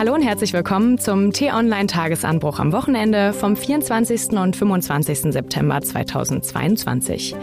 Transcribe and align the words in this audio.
Hallo 0.00 0.14
und 0.14 0.22
herzlich 0.22 0.54
willkommen 0.54 0.96
zum 0.96 1.30
T-Online-Tagesanbruch 1.30 2.58
am 2.58 2.72
Wochenende 2.72 3.34
vom 3.34 3.54
24. 3.54 4.30
und 4.30 4.56
25. 4.56 5.30
September 5.30 5.78
2022. 5.82 7.36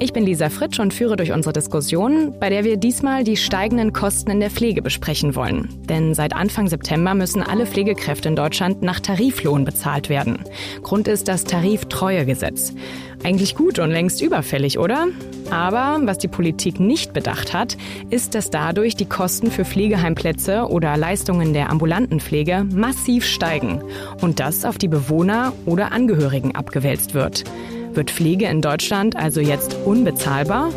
Ich 0.00 0.12
bin 0.12 0.24
Lisa 0.24 0.50
Fritsch 0.50 0.80
und 0.80 0.92
führe 0.92 1.16
durch 1.16 1.30
unsere 1.30 1.52
Diskussion, 1.52 2.34
bei 2.40 2.50
der 2.50 2.64
wir 2.64 2.76
diesmal 2.76 3.22
die 3.22 3.36
steigenden 3.36 3.92
Kosten 3.92 4.32
in 4.32 4.40
der 4.40 4.50
Pflege 4.50 4.82
besprechen 4.82 5.36
wollen. 5.36 5.68
Denn 5.88 6.14
seit 6.14 6.34
Anfang 6.34 6.68
September 6.68 7.14
müssen 7.14 7.42
alle 7.42 7.64
Pflegekräfte 7.64 8.28
in 8.28 8.36
Deutschland 8.36 8.82
nach 8.82 8.98
Tariflohn 8.98 9.64
bezahlt 9.64 10.08
werden. 10.08 10.40
Grund 10.82 11.06
ist 11.06 11.28
das 11.28 11.44
Tariftreuegesetz. 11.44 12.74
Eigentlich 13.22 13.54
gut 13.54 13.78
und 13.78 13.90
längst 13.90 14.20
überfällig, 14.20 14.78
oder? 14.78 15.06
Aber 15.50 16.00
was 16.04 16.18
die 16.18 16.28
Politik 16.28 16.80
nicht 16.80 17.12
bedacht 17.12 17.54
hat, 17.54 17.76
ist, 18.10 18.34
dass 18.34 18.50
dadurch 18.50 18.96
die 18.96 19.06
Kosten 19.06 19.50
für 19.50 19.64
Pflegeheimplätze 19.64 20.66
oder 20.68 20.96
Leistungen 20.96 21.52
der 21.52 21.70
ambulanten 21.70 22.18
Pflege 22.18 22.64
massiv 22.64 23.24
steigen 23.24 23.82
und 24.20 24.40
das 24.40 24.64
auf 24.64 24.76
die 24.76 24.88
Bewohner 24.88 25.52
oder 25.66 25.92
Angehörigen 25.92 26.54
abgewälzt 26.54 27.14
wird. 27.14 27.44
Wird 27.94 28.10
Pflege 28.10 28.46
in 28.46 28.60
Deutschland 28.60 29.16
also 29.16 29.40
jetzt 29.40 29.76
unbezahlbar? 29.84 30.70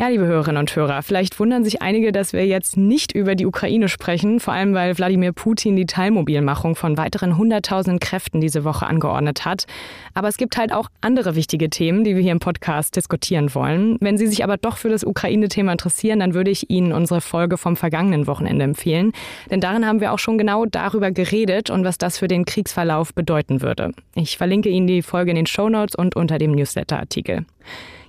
Ja, 0.00 0.06
liebe 0.06 0.26
Hörerinnen 0.26 0.60
und 0.60 0.76
Hörer, 0.76 1.02
vielleicht 1.02 1.40
wundern 1.40 1.64
sich 1.64 1.82
einige, 1.82 2.12
dass 2.12 2.32
wir 2.32 2.46
jetzt 2.46 2.76
nicht 2.76 3.10
über 3.10 3.34
die 3.34 3.46
Ukraine 3.46 3.88
sprechen, 3.88 4.38
vor 4.38 4.54
allem 4.54 4.72
weil 4.72 4.96
Wladimir 4.96 5.32
Putin 5.32 5.74
die 5.74 5.86
Teilmobilmachung 5.86 6.76
von 6.76 6.96
weiteren 6.96 7.36
hunderttausenden 7.36 7.98
Kräften 7.98 8.40
diese 8.40 8.62
Woche 8.62 8.86
angeordnet 8.86 9.44
hat. 9.44 9.66
Aber 10.14 10.28
es 10.28 10.36
gibt 10.36 10.56
halt 10.56 10.72
auch 10.72 10.88
andere 11.00 11.34
wichtige 11.34 11.68
Themen, 11.68 12.04
die 12.04 12.14
wir 12.14 12.22
hier 12.22 12.30
im 12.30 12.38
Podcast 12.38 12.94
diskutieren 12.94 13.56
wollen. 13.56 13.96
Wenn 13.98 14.16
Sie 14.18 14.28
sich 14.28 14.44
aber 14.44 14.56
doch 14.56 14.76
für 14.76 14.88
das 14.88 15.02
Ukraine-Thema 15.02 15.72
interessieren, 15.72 16.20
dann 16.20 16.32
würde 16.32 16.52
ich 16.52 16.70
Ihnen 16.70 16.92
unsere 16.92 17.20
Folge 17.20 17.58
vom 17.58 17.74
vergangenen 17.74 18.28
Wochenende 18.28 18.66
empfehlen. 18.66 19.10
Denn 19.50 19.60
darin 19.60 19.84
haben 19.84 20.00
wir 20.00 20.12
auch 20.12 20.20
schon 20.20 20.38
genau 20.38 20.64
darüber 20.64 21.10
geredet 21.10 21.70
und 21.70 21.82
was 21.82 21.98
das 21.98 22.18
für 22.18 22.28
den 22.28 22.44
Kriegsverlauf 22.44 23.14
bedeuten 23.14 23.62
würde. 23.62 23.90
Ich 24.14 24.36
verlinke 24.38 24.68
Ihnen 24.68 24.86
die 24.86 25.02
Folge 25.02 25.30
in 25.30 25.36
den 25.36 25.46
Show 25.46 25.68
Notes 25.68 25.96
und 25.96 26.14
unter 26.14 26.38
dem 26.38 26.52
Newsletter-Artikel. 26.52 27.46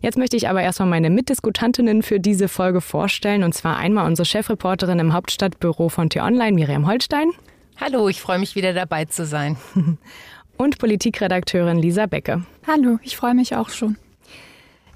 Jetzt 0.01 0.17
möchte 0.17 0.37
ich 0.37 0.47
aber 0.47 0.61
erstmal 0.61 0.87
meine 0.87 1.09
Mitdiskutantinnen 1.09 2.03
für 2.03 2.19
diese 2.19 2.47
Folge 2.47 2.81
vorstellen. 2.81 3.43
Und 3.43 3.53
zwar 3.53 3.77
einmal 3.77 4.05
unsere 4.05 4.25
Chefreporterin 4.25 4.99
im 4.99 5.13
Hauptstadtbüro 5.13 5.89
von 5.89 6.09
T-Online, 6.09 6.53
Miriam 6.53 6.87
Holstein. 6.87 7.31
Hallo, 7.79 8.07
ich 8.09 8.21
freue 8.21 8.39
mich 8.39 8.55
wieder 8.55 8.73
dabei 8.73 9.05
zu 9.05 9.25
sein. 9.25 9.57
Und 10.57 10.77
Politikredakteurin 10.77 11.79
Lisa 11.79 12.05
Becke. 12.05 12.43
Hallo, 12.67 12.99
ich 13.03 13.15
freue 13.15 13.33
mich 13.33 13.55
auch 13.55 13.69
schon. 13.69 13.97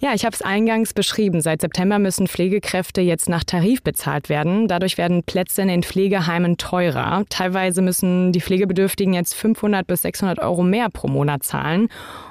Ja, 0.04 0.14
ich 0.14 0.26
habe 0.26 0.36
es 0.36 0.42
eingangs 0.42 0.92
beschrieben. 0.92 1.40
Seit 1.40 1.62
September 1.62 1.98
müssen 1.98 2.28
Pflegekräfte 2.28 3.00
jetzt 3.00 3.30
nach 3.30 3.46
Tarif 3.46 3.82
bezahlt 3.84 4.28
werden. 4.28 4.68
Dadurch 4.68 4.98
werden 4.98 5.24
Plätze 5.24 5.62
in 5.62 5.70
den 5.70 5.82
Pflegeheimen 5.82 6.58
teurer. 6.58 7.24
Teilweise 7.30 7.82
müssen 7.82 8.34
die 8.34 8.42
Pflegebedürftigen 8.42 9.14
jetzt 9.14 9.34
500 9.34 9.88
bis 9.88 10.02
600 10.02 10.40
Euro 10.40 10.62
mehr 10.62 10.90
pro 10.90 11.08
Monat 11.08 11.44
zahlen. 11.44 11.88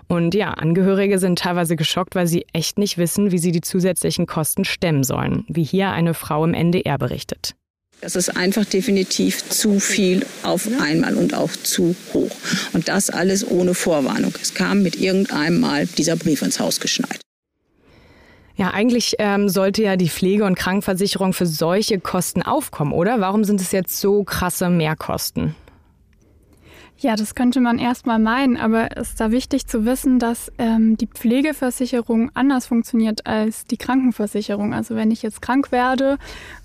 Und 0.06 0.34
ja, 0.34 0.50
Angehörige 0.50 1.19
sind 1.19 1.39
teilweise 1.39 1.75
geschockt, 1.75 2.15
weil 2.15 2.27
sie 2.27 2.45
echt 2.53 2.78
nicht 2.78 2.98
wissen, 2.98 3.33
wie 3.33 3.39
sie 3.39 3.53
die 3.53 3.62
zusätzlichen 3.62 4.27
Kosten 4.27 4.67
stemmen 4.67 5.03
sollen, 5.03 5.47
wie 5.48 5.65
hier 5.65 5.93
eine 5.93 6.12
Frau 6.12 6.45
im 6.45 6.53
NDR 6.53 6.98
berichtet. 6.98 7.55
Das 8.03 8.17
ist 8.17 8.37
einfach 8.37 8.67
definitiv 8.67 9.48
zu 9.48 9.81
viel 9.81 10.27
auf 10.43 10.69
einmal 10.78 11.17
und 11.17 11.33
auch 11.33 11.53
zu 11.53 11.97
hoch. 12.12 12.37
Und 12.75 12.89
das 12.89 13.09
alles 13.09 13.50
ohne 13.50 13.73
Vorwarnung. 13.73 14.34
Es 14.43 14.53
kam 14.53 14.83
mit 14.83 14.97
irgendeinem 14.97 15.59
Mal 15.59 15.87
dieser 15.87 16.17
Brief 16.17 16.43
ins 16.43 16.61
Haus 16.61 16.78
geschneit. 16.78 17.23
Ja, 18.56 18.70
eigentlich 18.70 19.17
ähm, 19.19 19.48
sollte 19.48 19.83
ja 19.83 19.97
die 19.97 20.11
Pflege- 20.11 20.45
und 20.45 20.56
Krankenversicherung 20.56 21.33
für 21.33 21.47
solche 21.47 21.98
Kosten 22.00 22.42
aufkommen, 22.42 22.92
oder? 22.92 23.20
Warum 23.20 23.44
sind 23.44 23.61
es 23.61 23.72
jetzt 23.72 23.98
so 23.98 24.25
krasse 24.25 24.69
Mehrkosten? 24.69 25.55
Ja, 27.03 27.17
das 27.17 27.34
könnte 27.34 27.61
man 27.61 27.81
erstmal 27.81 28.20
meinen, 28.20 28.56
aber 28.56 28.97
es 28.97 29.09
ist 29.09 29.20
da 29.20 29.33
wichtig 29.33 29.67
zu 29.67 29.84
wissen, 29.84 30.21
dass 30.21 30.53
ähm, 30.59 30.97
die 30.97 31.09
Pflegeversicherung 31.09 32.31
anders 32.34 32.66
funktioniert 32.66 33.26
als 33.26 33.65
die 33.65 33.76
Krankenversicherung. 33.76 34.72
Also 34.72 34.94
wenn 34.94 35.10
ich 35.10 35.21
jetzt 35.22 35.43
krank 35.43 35.72
werde 35.72 36.19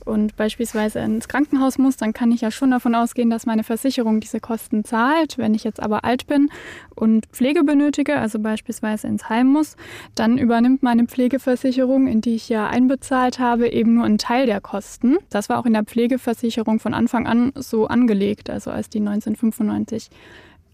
und 0.07 0.35
beispielsweise 0.35 1.00
ins 1.00 1.28
Krankenhaus 1.28 1.78
muss, 1.78 1.97
dann 1.97 2.13
kann 2.13 2.31
ich 2.31 2.41
ja 2.41 2.50
schon 2.50 2.72
davon 2.72 2.95
ausgehen, 2.95 3.29
dass 3.29 3.45
meine 3.45 3.63
Versicherung 3.63 4.19
diese 4.19 4.40
Kosten 4.40 4.84
zahlt. 4.84 5.38
Wenn 5.38 5.53
ich 5.53 5.63
jetzt 5.63 5.81
aber 5.81 6.06
alt 6.06 6.28
bin 6.28 6.50
und 6.95 7.25
Pflege 7.28 7.63
benötige, 7.63 8.17
also 8.17 8.40
beispielsweise 8.40 9.07
ins 9.07 9.29
Heim 9.29 9.47
muss, 9.47 9.75
dann 10.16 10.38
übernimmt 10.38 10.81
meine 10.81 11.06
Pflegeversicherung, 11.06 12.07
in 12.07 12.22
die 12.22 12.35
ich 12.35 12.50
ja 12.50 12.67
einbezahlt 12.67 13.40
habe, 13.40 13.69
eben 13.69 13.96
nur 13.96 14.06
einen 14.06 14.17
Teil 14.17 14.46
der 14.46 14.62
Kosten. 14.62 15.17
Das 15.29 15.50
war 15.50 15.59
auch 15.59 15.66
in 15.66 15.73
der 15.73 15.84
Pflegeversicherung 15.84 16.79
von 16.79 16.94
Anfang 16.94 17.28
an 17.28 17.51
so 17.56 17.88
angelegt, 17.88 18.50
also 18.50 18.72
als 18.72 18.90
die 18.90 19.00
1995 19.00 20.09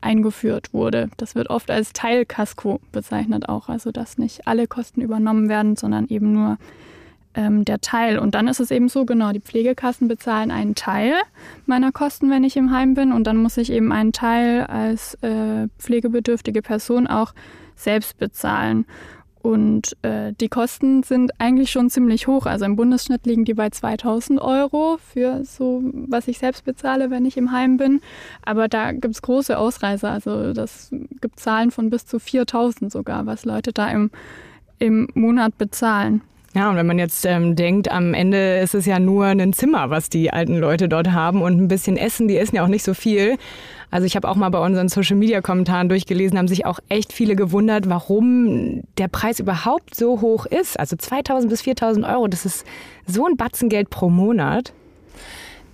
eingeführt 0.02 0.74
wurde. 0.74 1.10
Das 1.18 1.34
wird 1.34 1.50
oft 1.50 1.72
als 1.72 1.94
Teilkasko 1.94 2.80
bezeichnet 2.92 3.50
auch, 3.50 3.70
also 3.70 3.92
dass 3.92 4.18
nicht 4.18 4.48
alle 4.48 4.68
Kosten 4.68 5.02
übernommen 5.02 5.50
werden, 5.50 5.76
sondern 5.76 6.08
eben 6.10 6.34
nur 6.34 6.58
ähm, 7.36 7.66
der 7.66 7.82
Teil. 7.82 8.20
Und 8.20 8.36
dann 8.36 8.48
ist 8.48 8.60
es 8.60 8.72
eben 8.72 8.90
so, 8.90 9.06
genau, 9.06 9.32
die 9.32 9.40
Pflegekassen 9.40 10.08
bezahlen 10.08 10.52
einen 10.52 10.76
Teil 10.76 11.14
meiner 11.66 11.92
Kosten, 11.92 12.30
wenn 12.30 12.44
ich 12.44 12.58
im 12.58 12.72
Heim 12.72 12.94
bin. 12.94 13.12
Und 13.12 13.26
dann 13.26 13.38
muss 13.38 13.58
ich 13.58 13.72
eben 13.72 13.92
einen 13.92 14.12
Teil 14.12 14.66
als 14.66 15.16
äh, 15.22 15.68
pflegebedürftige 15.80 16.62
Person 16.62 17.08
auch 17.08 17.34
selbst 17.76 18.18
bezahlen. 18.18 18.86
Und 19.44 19.98
äh, 20.04 20.32
die 20.40 20.48
Kosten 20.48 21.04
sind 21.04 21.32
eigentlich 21.38 21.70
schon 21.70 21.90
ziemlich 21.90 22.28
hoch. 22.28 22.46
Also 22.46 22.64
im 22.64 22.78
Bundesschnitt 22.78 23.26
liegen 23.26 23.44
die 23.44 23.54
bei 23.54 23.70
2000 23.70 24.40
Euro 24.40 24.98
für 25.14 25.44
so, 25.44 25.84
was 25.84 26.30
ich 26.30 26.38
selbst 26.40 26.64
bezahle, 26.64 27.10
wenn 27.10 27.26
ich 27.26 27.36
im 27.36 27.52
Heim 27.52 27.76
bin. 27.76 28.00
Aber 28.46 28.70
da 28.70 28.94
gibt 28.94 29.14
es 29.14 29.22
große 29.22 29.58
Ausreißer. 29.58 30.10
Also 30.10 30.54
das 30.54 30.92
gibt 31.20 31.42
Zahlen 31.42 31.72
von 31.72 31.90
bis 31.90 32.06
zu 32.06 32.20
4000 32.20 32.90
sogar, 32.90 33.26
was 33.26 33.44
Leute 33.44 33.74
da 33.74 33.92
im, 33.92 34.12
im 34.80 35.10
Monat 35.14 35.58
bezahlen. 35.58 36.22
Ja, 36.56 36.70
und 36.70 36.76
wenn 36.76 36.86
man 36.86 37.00
jetzt 37.00 37.26
ähm, 37.26 37.56
denkt, 37.56 37.90
am 37.90 38.14
Ende 38.14 38.60
ist 38.60 38.76
es 38.76 38.86
ja 38.86 39.00
nur 39.00 39.26
ein 39.26 39.54
Zimmer, 39.54 39.90
was 39.90 40.10
die 40.10 40.32
alten 40.32 40.58
Leute 40.58 40.88
dort 40.88 41.12
haben 41.12 41.42
und 41.42 41.60
ein 41.60 41.68
bisschen 41.68 41.98
Essen, 41.98 42.28
die 42.28 42.38
essen 42.38 42.56
ja 42.56 42.64
auch 42.64 42.68
nicht 42.68 42.84
so 42.84 42.94
viel. 42.94 43.38
Also 43.90 44.06
ich 44.06 44.16
habe 44.16 44.30
auch 44.30 44.36
mal 44.36 44.50
bei 44.50 44.60
unseren 44.60 44.88
Social-Media-Kommentaren 44.88 45.90
durchgelesen, 45.90 46.38
haben 46.38 46.48
sich 46.48 46.66
auch 46.66 46.80
echt 46.90 47.12
viele 47.12 47.36
gewundert, 47.36 47.90
warum 47.90 48.82
der 49.00 49.08
Preis 49.08 49.40
überhaupt 49.40 49.96
so 49.96 50.22
hoch 50.22 50.46
ist. 50.46 50.80
Also 50.80 50.96
2000 50.96 51.50
bis 51.50 51.64
4000 51.64 52.06
Euro, 52.06 52.28
das 52.28 52.46
ist 52.46 52.66
so 53.08 53.26
ein 53.26 53.36
Batzen 53.36 53.70
Geld 53.70 53.90
pro 53.90 54.10
Monat. 54.10 54.74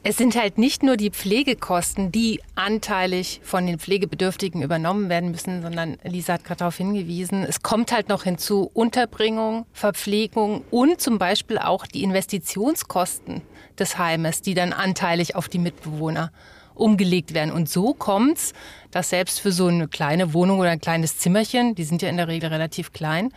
Es 0.01 0.15
sind 0.15 0.35
halt 0.35 0.57
nicht 0.57 0.81
nur 0.81 0.95
die 0.95 1.09
Pflegekosten, 1.09 2.09
die 2.09 2.39
anteilig 2.55 3.41
von 3.43 3.67
den 3.67 3.79
Pflegebedürftigen 3.79 4.61
übernommen 4.61 5.09
werden 5.09 5.31
müssen, 5.31 5.61
sondern 5.61 5.97
Lisa 6.03 6.33
hat 6.33 6.45
gerade 6.45 6.59
darauf 6.59 6.77
hingewiesen, 6.77 7.43
es 7.43 7.63
kommt 7.63 7.91
halt 7.91 8.07
noch 8.07 8.23
hinzu 8.23 8.71
Unterbringung, 8.73 9.65
Verpflegung 9.73 10.63
und 10.71 11.01
zum 11.01 11.19
Beispiel 11.19 11.57
auch 11.57 11.85
die 11.85 12.03
Investitionskosten 12.03 13.41
des 13.77 13.97
Heimes, 13.97 14.41
die 14.41 14.53
dann 14.53 14.71
anteilig 14.71 15.35
auf 15.35 15.49
die 15.49 15.59
Mitbewohner 15.59 16.31
umgelegt 16.75 17.33
werden. 17.33 17.51
Und 17.51 17.67
so 17.67 17.93
kommt 17.93 18.37
es, 18.37 18.53
dass 18.91 19.09
selbst 19.09 19.41
für 19.41 19.51
so 19.51 19.67
eine 19.67 19.89
kleine 19.89 20.33
Wohnung 20.33 20.59
oder 20.59 20.69
ein 20.69 20.79
kleines 20.79 21.17
Zimmerchen, 21.17 21.75
die 21.75 21.83
sind 21.83 22.01
ja 22.01 22.07
in 22.07 22.15
der 22.15 22.29
Regel 22.29 22.49
relativ 22.49 22.93
klein, 22.93 23.33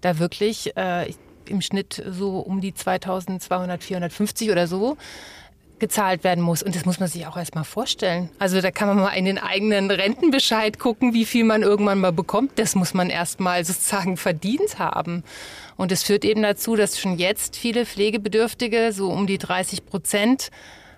da 0.00 0.18
wirklich 0.18 0.74
äh, 0.74 1.12
im 1.44 1.60
Schnitt 1.60 2.02
so 2.08 2.38
um 2.38 2.62
die 2.62 2.72
2200, 2.72 3.84
450 3.84 4.50
oder 4.50 4.66
so 4.66 4.96
gezahlt 5.78 6.24
werden 6.24 6.42
muss. 6.42 6.62
Und 6.62 6.74
das 6.74 6.84
muss 6.84 7.00
man 7.00 7.08
sich 7.08 7.26
auch 7.26 7.36
erstmal 7.36 7.64
vorstellen. 7.64 8.30
Also 8.38 8.60
da 8.60 8.70
kann 8.70 8.88
man 8.88 8.98
mal 8.98 9.10
in 9.10 9.24
den 9.24 9.38
eigenen 9.38 9.90
Rentenbescheid 9.90 10.78
gucken, 10.78 11.14
wie 11.14 11.24
viel 11.24 11.44
man 11.44 11.62
irgendwann 11.62 12.00
mal 12.00 12.12
bekommt. 12.12 12.58
Das 12.58 12.74
muss 12.74 12.94
man 12.94 13.10
erstmal 13.10 13.64
sozusagen 13.64 14.16
verdient 14.28 14.78
haben. 14.78 15.24
Und 15.76 15.92
es 15.92 16.02
führt 16.02 16.24
eben 16.24 16.42
dazu, 16.42 16.76
dass 16.76 16.98
schon 16.98 17.18
jetzt 17.18 17.56
viele 17.56 17.86
Pflegebedürftige, 17.86 18.92
so 18.92 19.10
um 19.10 19.26
die 19.26 19.38
30 19.38 19.86
Prozent 19.86 20.50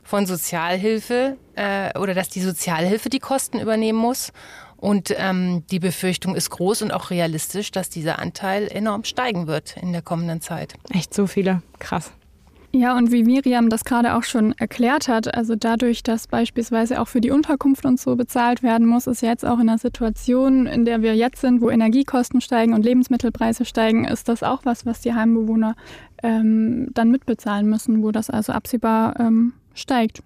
von 0.03 0.27
Sozialhilfe 0.27 1.37
äh, 1.55 1.99
oder 1.99 2.15
dass 2.15 2.29
die 2.29 2.41
Sozialhilfe 2.41 3.11
die 3.11 3.19
Kosten 3.19 3.61
übernehmen 3.61 3.99
muss. 3.99 4.33
Und 4.77 5.15
ähm, 5.19 5.65
die 5.71 5.79
Befürchtung 5.79 6.35
ist 6.35 6.49
groß 6.49 6.83
und 6.83 6.93
auch 6.93 7.11
realistisch, 7.11 7.71
dass 7.71 7.91
dieser 7.91 8.19
Anteil 8.19 8.67
enorm 8.67 9.05
steigen 9.05 9.47
wird 9.47 9.77
in 9.77 9.93
der 9.93 10.01
kommenden 10.01 10.41
Zeit. 10.41 10.75
Echt 10.91 11.13
so 11.13 11.27
viele. 11.27 11.63
Krass. 11.79 12.13
Ja, 12.73 12.97
und 12.97 13.11
wie 13.11 13.25
Miriam 13.25 13.69
das 13.69 13.85
gerade 13.85 14.15
auch 14.15 14.23
schon 14.23 14.53
erklärt 14.53 15.09
hat, 15.09 15.35
also 15.35 15.57
dadurch, 15.57 16.05
dass 16.05 16.29
beispielsweise 16.29 17.01
auch 17.01 17.09
für 17.09 17.21
die 17.21 17.33
Unterkunft 17.33 17.85
und 17.85 17.99
so 17.99 18.15
bezahlt 18.15 18.63
werden 18.63 18.87
muss, 18.87 19.09
ist 19.09 19.23
jetzt 19.23 19.45
auch 19.45 19.59
in 19.59 19.67
der 19.67 19.79
Situation, 19.79 20.67
in 20.67 20.85
der 20.85 21.03
wir 21.03 21.17
jetzt 21.17 21.41
sind, 21.41 21.61
wo 21.63 21.71
Energiekosten 21.71 22.41
steigen 22.41 22.73
und 22.73 22.85
Lebensmittelpreise 22.85 23.65
steigen, 23.65 24.05
ist 24.05 24.29
das 24.29 24.45
auch 24.45 24.61
was, 24.65 24.87
was 24.87 25.01
die 25.01 25.15
Heimbewohner 25.15 25.75
ähm, 26.23 26.91
dann 26.95 27.11
mitbezahlen 27.11 27.69
müssen, 27.69 28.05
wo 28.05 28.13
das 28.13 28.31
also 28.31 28.53
absehbar 28.53 29.19
ähm, 29.19 29.53
steigt. 29.75 30.23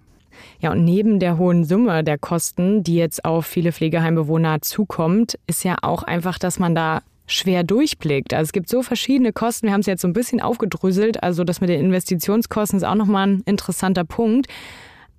Ja, 0.59 0.71
und 0.71 0.85
neben 0.85 1.19
der 1.19 1.39
hohen 1.39 1.63
Summe 1.63 2.03
der 2.03 2.19
Kosten, 2.19 2.83
die 2.83 2.95
jetzt 2.95 3.25
auf 3.25 3.47
viele 3.47 3.71
Pflegeheimbewohner 3.71 4.61
zukommt, 4.61 5.39
ist 5.47 5.63
ja 5.63 5.77
auch 5.81 6.03
einfach, 6.03 6.37
dass 6.37 6.59
man 6.59 6.75
da 6.75 7.01
schwer 7.27 7.63
durchblickt. 7.63 8.33
Also 8.33 8.49
es 8.49 8.53
gibt 8.53 8.69
so 8.69 8.81
verschiedene 8.81 9.33
Kosten. 9.33 9.67
Wir 9.67 9.73
haben 9.73 9.81
es 9.81 9.87
jetzt 9.87 10.01
so 10.01 10.07
ein 10.07 10.13
bisschen 10.13 10.41
aufgedröselt. 10.41 11.23
Also 11.23 11.43
das 11.43 11.61
mit 11.61 11.69
den 11.69 11.79
Investitionskosten 11.79 12.77
ist 12.77 12.83
auch 12.83 12.95
nochmal 12.95 13.27
ein 13.27 13.43
interessanter 13.45 14.03
Punkt. 14.03 14.47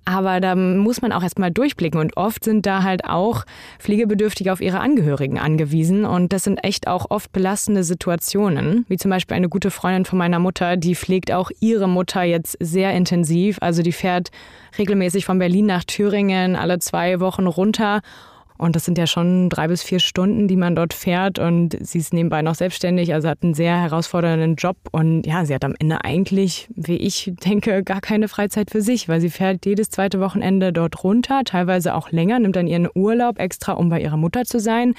Aber 0.07 0.39
da 0.39 0.55
muss 0.55 1.01
man 1.01 1.11
auch 1.11 1.21
erstmal 1.21 1.51
durchblicken. 1.51 1.99
Und 1.99 2.15
oft 2.15 2.45
sind 2.45 2.65
da 2.65 2.83
halt 2.83 3.03
auch 3.03 3.43
Pflegebedürftige 3.77 4.53
auf 4.53 4.61
ihre 4.61 4.79
Angehörigen 4.79 5.37
angewiesen. 5.37 6.05
Und 6.05 6.31
das 6.31 6.45
sind 6.45 6.63
echt 6.63 6.87
auch 6.87 7.07
oft 7.09 7.33
belastende 7.33 7.83
Situationen. 7.83 8.85
Wie 8.87 8.95
zum 8.95 9.11
Beispiel 9.11 9.35
eine 9.35 9.49
gute 9.49 9.69
Freundin 9.69 10.05
von 10.05 10.17
meiner 10.17 10.39
Mutter, 10.39 10.77
die 10.77 10.95
pflegt 10.95 11.33
auch 11.33 11.51
ihre 11.59 11.89
Mutter 11.89 12.23
jetzt 12.23 12.55
sehr 12.61 12.93
intensiv. 12.93 13.57
Also 13.59 13.81
die 13.81 13.91
fährt 13.91 14.31
regelmäßig 14.77 15.25
von 15.25 15.39
Berlin 15.39 15.65
nach 15.65 15.83
Thüringen 15.83 16.55
alle 16.55 16.79
zwei 16.79 17.19
Wochen 17.19 17.45
runter 17.45 18.01
und 18.57 18.75
das 18.75 18.85
sind 18.85 18.97
ja 18.97 19.05
schon 19.05 19.49
drei 19.49 19.67
bis 19.67 19.83
vier 19.83 19.99
Stunden, 19.99 20.47
die 20.47 20.55
man 20.55 20.75
dort 20.75 20.93
fährt. 20.93 21.39
Und 21.39 21.77
sie 21.79 21.99
ist 21.99 22.13
nebenbei 22.13 22.41
noch 22.41 22.55
selbstständig, 22.55 23.13
also 23.13 23.29
hat 23.29 23.43
einen 23.43 23.53
sehr 23.53 23.79
herausfordernden 23.79 24.55
Job. 24.55 24.77
Und 24.91 25.25
ja, 25.25 25.45
sie 25.45 25.53
hat 25.53 25.63
am 25.63 25.75
Ende 25.77 26.03
eigentlich, 26.03 26.67
wie 26.75 26.97
ich 26.97 27.33
denke, 27.43 27.83
gar 27.83 28.01
keine 28.01 28.27
Freizeit 28.27 28.71
für 28.71 28.81
sich, 28.81 29.07
weil 29.07 29.21
sie 29.21 29.29
fährt 29.29 29.65
jedes 29.65 29.89
zweite 29.89 30.19
Wochenende 30.19 30.73
dort 30.73 31.03
runter, 31.03 31.43
teilweise 31.45 31.93
auch 31.93 32.11
länger, 32.11 32.39
nimmt 32.39 32.55
dann 32.55 32.67
ihren 32.67 32.89
Urlaub 32.93 33.39
extra, 33.39 33.73
um 33.73 33.89
bei 33.89 34.01
ihrer 34.01 34.17
Mutter 34.17 34.45
zu 34.45 34.59
sein. 34.59 34.95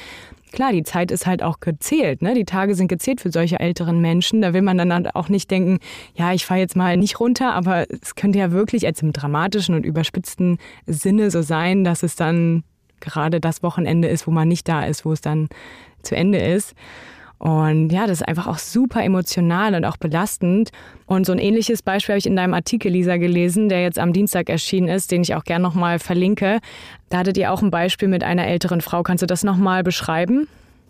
Klar, 0.53 0.73
die 0.73 0.83
Zeit 0.83 1.11
ist 1.11 1.27
halt 1.27 1.43
auch 1.43 1.61
gezählt. 1.61 2.23
Ne? 2.23 2.35
Die 2.35 2.45
Tage 2.45 2.75
sind 2.75 2.89
gezählt 2.89 3.21
für 3.21 3.31
solche 3.31 3.61
älteren 3.61 4.01
Menschen. 4.01 4.41
Da 4.41 4.55
will 4.55 4.63
man 4.63 4.79
dann 4.79 4.93
halt 4.93 5.15
auch 5.15 5.29
nicht 5.29 5.51
denken, 5.51 5.79
ja, 6.15 6.33
ich 6.33 6.47
fahre 6.47 6.61
jetzt 6.61 6.77
mal 6.77 6.97
nicht 6.97 7.21
runter, 7.21 7.53
aber 7.53 7.87
es 7.91 8.15
könnte 8.15 8.39
ja 8.39 8.51
wirklich 8.51 8.87
als 8.87 9.03
im 9.03 9.13
dramatischen 9.13 9.75
und 9.75 9.85
überspitzten 9.85 10.59
Sinne 10.87 11.31
so 11.31 11.43
sein, 11.43 11.85
dass 11.85 12.03
es 12.03 12.17
dann 12.17 12.65
gerade 13.01 13.41
das 13.41 13.63
Wochenende 13.63 14.09
ist, 14.09 14.27
wo 14.27 14.31
man 14.31 14.49
nicht 14.49 14.69
da 14.69 14.85
ist, 14.85 15.05
wo 15.05 15.13
es 15.13 15.21
dann 15.21 15.49
zu 16.03 16.17
Ende 16.17 16.39
ist. 16.39 16.75
Und 17.39 17.91
ja, 17.91 18.07
das 18.07 18.21
ist 18.21 18.29
einfach 18.29 18.49
auch 18.49 18.59
super 18.59 19.03
emotional 19.05 19.75
und 19.75 19.85
auch 19.85 19.97
belastend. 19.97 20.71
Und 21.07 21.25
so 21.25 21.33
ein 21.33 21.39
ähnliches 21.39 21.83
Beispiel 21.83 22.15
habe 22.15 22.19
ich 22.19 22.27
in 22.27 22.35
deinem 22.35 22.53
Artikel, 22.53 22.91
Lisa, 22.91 23.17
gelesen, 23.17 23.69
der 23.69 23.83
jetzt 23.83 23.99
am 23.99 24.13
Dienstag 24.13 24.51
erschienen 24.51 24.89
ist, 24.89 25.13
den 25.13 25.23
ich 25.23 25.37
auch 25.37 25.45
gerne 25.45 25.63
nochmal 25.63 26.01
verlinke. 26.01 26.59
Da 27.11 27.19
hattet 27.19 27.39
ihr 27.39 27.53
auch 27.53 27.63
ein 27.63 27.71
Beispiel 27.71 28.09
mit 28.09 28.25
einer 28.25 28.47
älteren 28.47 28.81
Frau. 28.81 29.05
Kannst 29.05 29.23
du 29.23 29.27
das 29.27 29.45
nochmal 29.45 29.85
beschreiben? 29.85 30.49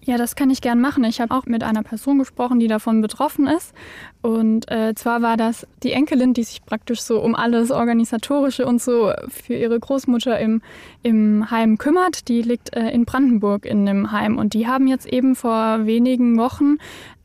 Ja, 0.08 0.16
das 0.16 0.36
kann 0.36 0.48
ich 0.48 0.62
gern 0.62 0.80
machen. 0.80 1.04
Ich 1.04 1.20
habe 1.20 1.34
auch 1.34 1.44
mit 1.44 1.62
einer 1.62 1.82
Person 1.82 2.18
gesprochen, 2.18 2.58
die 2.60 2.66
davon 2.66 3.02
betroffen 3.02 3.46
ist. 3.46 3.74
Und 4.22 4.70
äh, 4.70 4.94
zwar 4.94 5.20
war 5.20 5.36
das 5.36 5.66
die 5.82 5.92
Enkelin, 5.92 6.32
die 6.32 6.44
sich 6.44 6.64
praktisch 6.64 7.02
so 7.02 7.20
um 7.20 7.34
alles 7.34 7.70
Organisatorische 7.70 8.64
und 8.64 8.80
so 8.80 9.12
für 9.28 9.52
ihre 9.52 9.78
Großmutter 9.78 10.38
im, 10.38 10.62
im 11.02 11.50
Heim 11.50 11.76
kümmert. 11.76 12.28
Die 12.28 12.40
liegt 12.40 12.74
äh, 12.74 12.88
in 12.88 13.04
Brandenburg 13.04 13.66
in 13.66 13.86
einem 13.86 14.10
Heim. 14.10 14.38
Und 14.38 14.54
die 14.54 14.66
haben 14.66 14.86
jetzt 14.86 15.04
eben 15.04 15.36
vor 15.36 15.84
wenigen 15.84 16.38
Wochen 16.38 16.78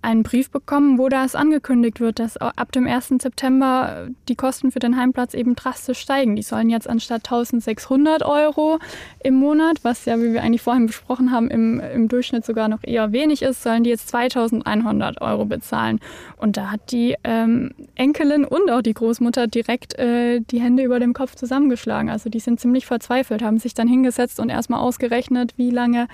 einen 0.03 0.23
Brief 0.23 0.51
bekommen, 0.51 0.97
wo 0.97 1.09
das 1.09 1.35
angekündigt 1.35 1.99
wird, 1.99 2.19
dass 2.19 2.37
ab 2.37 2.71
dem 2.71 2.87
1. 2.87 3.15
September 3.21 4.07
die 4.27 4.35
Kosten 4.35 4.71
für 4.71 4.79
den 4.79 4.97
Heimplatz 4.97 5.33
eben 5.33 5.55
drastisch 5.55 5.99
steigen. 5.99 6.35
Die 6.35 6.41
sollen 6.41 6.69
jetzt 6.69 6.89
anstatt 6.89 7.25
1600 7.25 8.23
Euro 8.23 8.79
im 9.23 9.35
Monat, 9.35 9.77
was 9.83 10.05
ja, 10.05 10.19
wie 10.19 10.33
wir 10.33 10.43
eigentlich 10.43 10.61
vorhin 10.61 10.87
besprochen 10.87 11.31
haben, 11.31 11.49
im, 11.49 11.79
im 11.79 12.07
Durchschnitt 12.07 12.45
sogar 12.45 12.67
noch 12.67 12.83
eher 12.83 13.11
wenig 13.11 13.41
ist, 13.41 13.63
sollen 13.63 13.83
die 13.83 13.91
jetzt 13.91 14.09
2100 14.09 15.21
Euro 15.21 15.45
bezahlen. 15.45 15.99
Und 16.37 16.57
da 16.57 16.71
hat 16.71 16.91
die 16.91 17.15
ähm, 17.23 17.71
Enkelin 17.95 18.43
und 18.43 18.69
auch 18.69 18.81
die 18.81 18.93
Großmutter 18.93 19.47
direkt 19.47 19.97
äh, 19.97 20.41
die 20.41 20.59
Hände 20.59 20.83
über 20.83 20.99
dem 20.99 21.13
Kopf 21.13 21.35
zusammengeschlagen. 21.35 22.09
Also 22.09 22.29
die 22.29 22.39
sind 22.39 22.59
ziemlich 22.59 22.85
verzweifelt, 22.85 23.41
haben 23.41 23.57
sich 23.57 23.73
dann 23.73 23.87
hingesetzt 23.87 24.39
und 24.39 24.49
erstmal 24.49 24.81
ausgerechnet, 24.81 25.53
wie 25.57 25.69
lange 25.69 26.07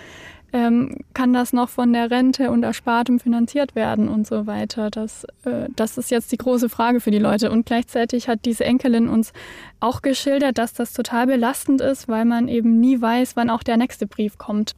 ähm, 0.54 0.98
kann 1.14 1.34
das 1.34 1.54
noch 1.54 1.70
von 1.70 1.94
der 1.94 2.12
Rente 2.12 2.52
und 2.52 2.64
Erspartem 2.64 3.20
finanziert 3.20 3.76
werden 3.76 4.08
und 4.08 4.26
so 4.26 4.48
weiter. 4.48 4.90
Das, 4.90 5.26
äh, 5.46 5.68
das 5.76 5.98
ist 5.98 6.12
jetzt 6.12 6.32
die 6.32 6.38
große 6.38 6.70
Frage 6.70 7.00
für 7.00 7.12
die 7.12 7.20
Leute. 7.20 7.52
Und 7.52 7.66
gleichzeitig 7.66 8.28
hat 8.28 8.46
diese 8.46 8.66
Enkelin 8.66 9.08
uns 9.08 9.32
auch 9.80 10.02
geschildert, 10.02 10.58
dass 10.58 10.74
das 10.74 10.94
total 10.94 11.28
belastend 11.28 11.82
ist, 11.82 12.08
weil 12.08 12.26
man 12.26 12.48
eben 12.48 12.80
nie 12.80 13.00
weiß, 13.00 13.36
wann 13.36 13.50
auch 13.50 13.64
der 13.64 13.78
nächste 13.78 14.08
Brief 14.08 14.38
kommt. 14.38 14.74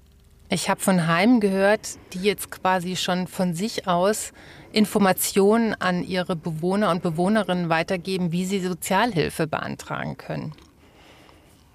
Ich 0.49 0.69
habe 0.69 0.81
von 0.81 1.07
Heimen 1.07 1.39
gehört, 1.39 1.97
die 2.11 2.19
jetzt 2.19 2.51
quasi 2.51 2.97
schon 2.97 3.27
von 3.27 3.53
sich 3.53 3.87
aus 3.87 4.33
Informationen 4.73 5.75
an 5.75 6.03
ihre 6.03 6.35
Bewohner 6.35 6.91
und 6.91 7.01
Bewohnerinnen 7.01 7.69
weitergeben, 7.69 8.33
wie 8.33 8.43
sie 8.43 8.59
Sozialhilfe 8.59 9.47
beantragen 9.47 10.17
können. 10.17 10.53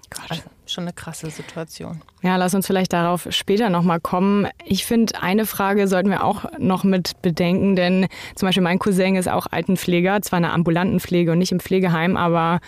Gott. 0.09 0.29
Also 0.29 0.43
schon 0.65 0.83
eine 0.83 0.93
krasse 0.93 1.29
Situation. 1.29 2.01
Ja, 2.21 2.35
lass 2.35 2.53
uns 2.53 2.67
vielleicht 2.67 2.93
darauf 2.93 3.27
später 3.29 3.69
nochmal 3.69 3.99
kommen. 3.99 4.47
Ich 4.65 4.85
finde, 4.85 5.21
eine 5.21 5.45
Frage 5.45 5.87
sollten 5.87 6.09
wir 6.09 6.23
auch 6.23 6.45
noch 6.57 6.83
mit 6.83 7.21
bedenken, 7.21 7.75
denn 7.75 8.07
zum 8.35 8.47
Beispiel 8.47 8.63
mein 8.63 8.79
Cousin 8.79 9.15
ist 9.15 9.29
auch 9.29 9.47
Altenpfleger, 9.49 10.21
zwar 10.21 10.37
in 10.37 10.43
der 10.43 10.53
ambulanten 10.53 10.99
Pflege 10.99 11.31
und 11.31 11.39
nicht 11.39 11.51
im 11.51 11.59
Pflegeheim, 11.59 12.17
aber 12.17 12.59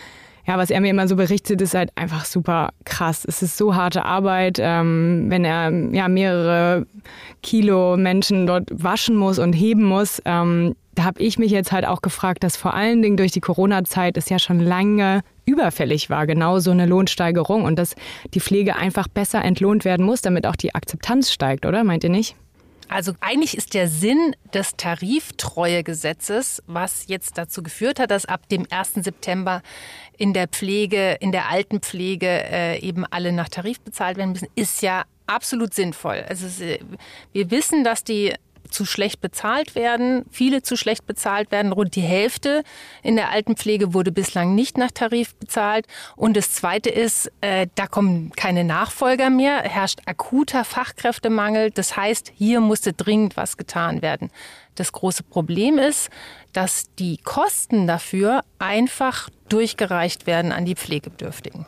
ja, 0.47 0.57
was 0.57 0.71
er 0.71 0.81
mir 0.81 0.89
immer 0.89 1.07
so 1.07 1.15
berichtet, 1.15 1.61
ist 1.61 1.75
halt 1.75 1.91
einfach 1.95 2.25
super 2.25 2.71
krass. 2.83 3.23
Es 3.23 3.43
ist 3.43 3.55
so 3.55 3.75
harte 3.75 4.05
Arbeit, 4.05 4.57
ähm, 4.59 5.25
wenn 5.27 5.45
er 5.45 5.71
ja 5.93 6.07
mehrere 6.07 6.87
Kilo 7.43 7.97
Menschen 7.97 8.47
dort 8.47 8.67
waschen 8.71 9.15
muss 9.15 9.37
und 9.37 9.53
heben 9.53 9.83
muss. 9.83 10.19
Ähm, 10.25 10.75
da 10.99 11.05
habe 11.05 11.21
ich 11.21 11.39
mich 11.39 11.49
jetzt 11.49 11.71
halt 11.71 11.85
auch 11.85 12.01
gefragt, 12.01 12.43
dass 12.43 12.57
vor 12.57 12.73
allen 12.73 13.01
Dingen 13.01 13.15
durch 13.15 13.31
die 13.31 13.39
Corona-Zeit 13.39 14.17
es 14.17 14.27
ja 14.27 14.37
schon 14.37 14.59
lange 14.59 15.21
überfällig 15.45 16.09
war, 16.09 16.27
genau 16.27 16.59
so 16.59 16.71
eine 16.71 16.85
Lohnsteigerung 16.85 17.63
und 17.63 17.79
dass 17.79 17.95
die 18.33 18.41
Pflege 18.41 18.75
einfach 18.75 19.07
besser 19.07 19.41
entlohnt 19.41 19.85
werden 19.85 20.05
muss, 20.05 20.19
damit 20.19 20.45
auch 20.45 20.57
die 20.57 20.75
Akzeptanz 20.75 21.31
steigt, 21.31 21.65
oder? 21.65 21.85
Meint 21.85 22.03
ihr 22.03 22.09
nicht? 22.09 22.35
Also 22.89 23.13
eigentlich 23.21 23.55
ist 23.55 23.75
der 23.75 23.87
Sinn 23.87 24.35
des 24.53 24.75
Tariftreuegesetzes, 24.75 26.63
was 26.67 27.05
jetzt 27.07 27.37
dazu 27.37 27.63
geführt 27.63 27.97
hat, 27.97 28.11
dass 28.11 28.25
ab 28.25 28.49
dem 28.49 28.67
1. 28.69 28.95
September 28.95 29.61
in 30.17 30.33
der 30.33 30.49
Pflege, 30.49 31.15
in 31.21 31.31
der 31.31 31.49
Altenpflege 31.49 32.27
äh, 32.27 32.79
eben 32.79 33.05
alle 33.05 33.31
nach 33.31 33.47
Tarif 33.47 33.79
bezahlt 33.79 34.17
werden 34.17 34.33
müssen, 34.33 34.49
ist 34.55 34.81
ja 34.81 35.05
absolut 35.27 35.73
sinnvoll. 35.73 36.25
Also 36.27 36.47
wir 37.31 37.51
wissen, 37.51 37.85
dass 37.85 38.03
die 38.03 38.33
zu 38.69 38.85
schlecht 38.85 39.21
bezahlt 39.21 39.75
werden, 39.75 40.25
viele 40.31 40.61
zu 40.61 40.77
schlecht 40.77 41.05
bezahlt 41.05 41.51
werden. 41.51 41.71
Rund 41.71 41.95
die 41.95 42.01
Hälfte 42.01 42.63
in 43.03 43.15
der 43.15 43.29
Altenpflege 43.31 43.93
wurde 43.93 44.11
bislang 44.11 44.55
nicht 44.55 44.77
nach 44.77 44.91
Tarif 44.91 45.35
bezahlt. 45.35 45.87
Und 46.15 46.37
das 46.37 46.51
Zweite 46.51 46.89
ist, 46.89 47.31
äh, 47.41 47.67
da 47.75 47.87
kommen 47.87 48.31
keine 48.35 48.63
Nachfolger 48.63 49.29
mehr, 49.29 49.61
herrscht 49.61 49.99
akuter 50.05 50.63
Fachkräftemangel. 50.63 51.71
Das 51.71 51.97
heißt, 51.97 52.31
hier 52.35 52.61
musste 52.61 52.93
dringend 52.93 53.37
was 53.37 53.57
getan 53.57 54.01
werden. 54.01 54.31
Das 54.75 54.91
große 54.91 55.23
Problem 55.23 55.77
ist, 55.77 56.09
dass 56.53 56.85
die 56.95 57.17
Kosten 57.17 57.87
dafür 57.87 58.43
einfach 58.59 59.29
durchgereicht 59.49 60.25
werden 60.25 60.51
an 60.51 60.65
die 60.65 60.75
Pflegebedürftigen. 60.75 61.65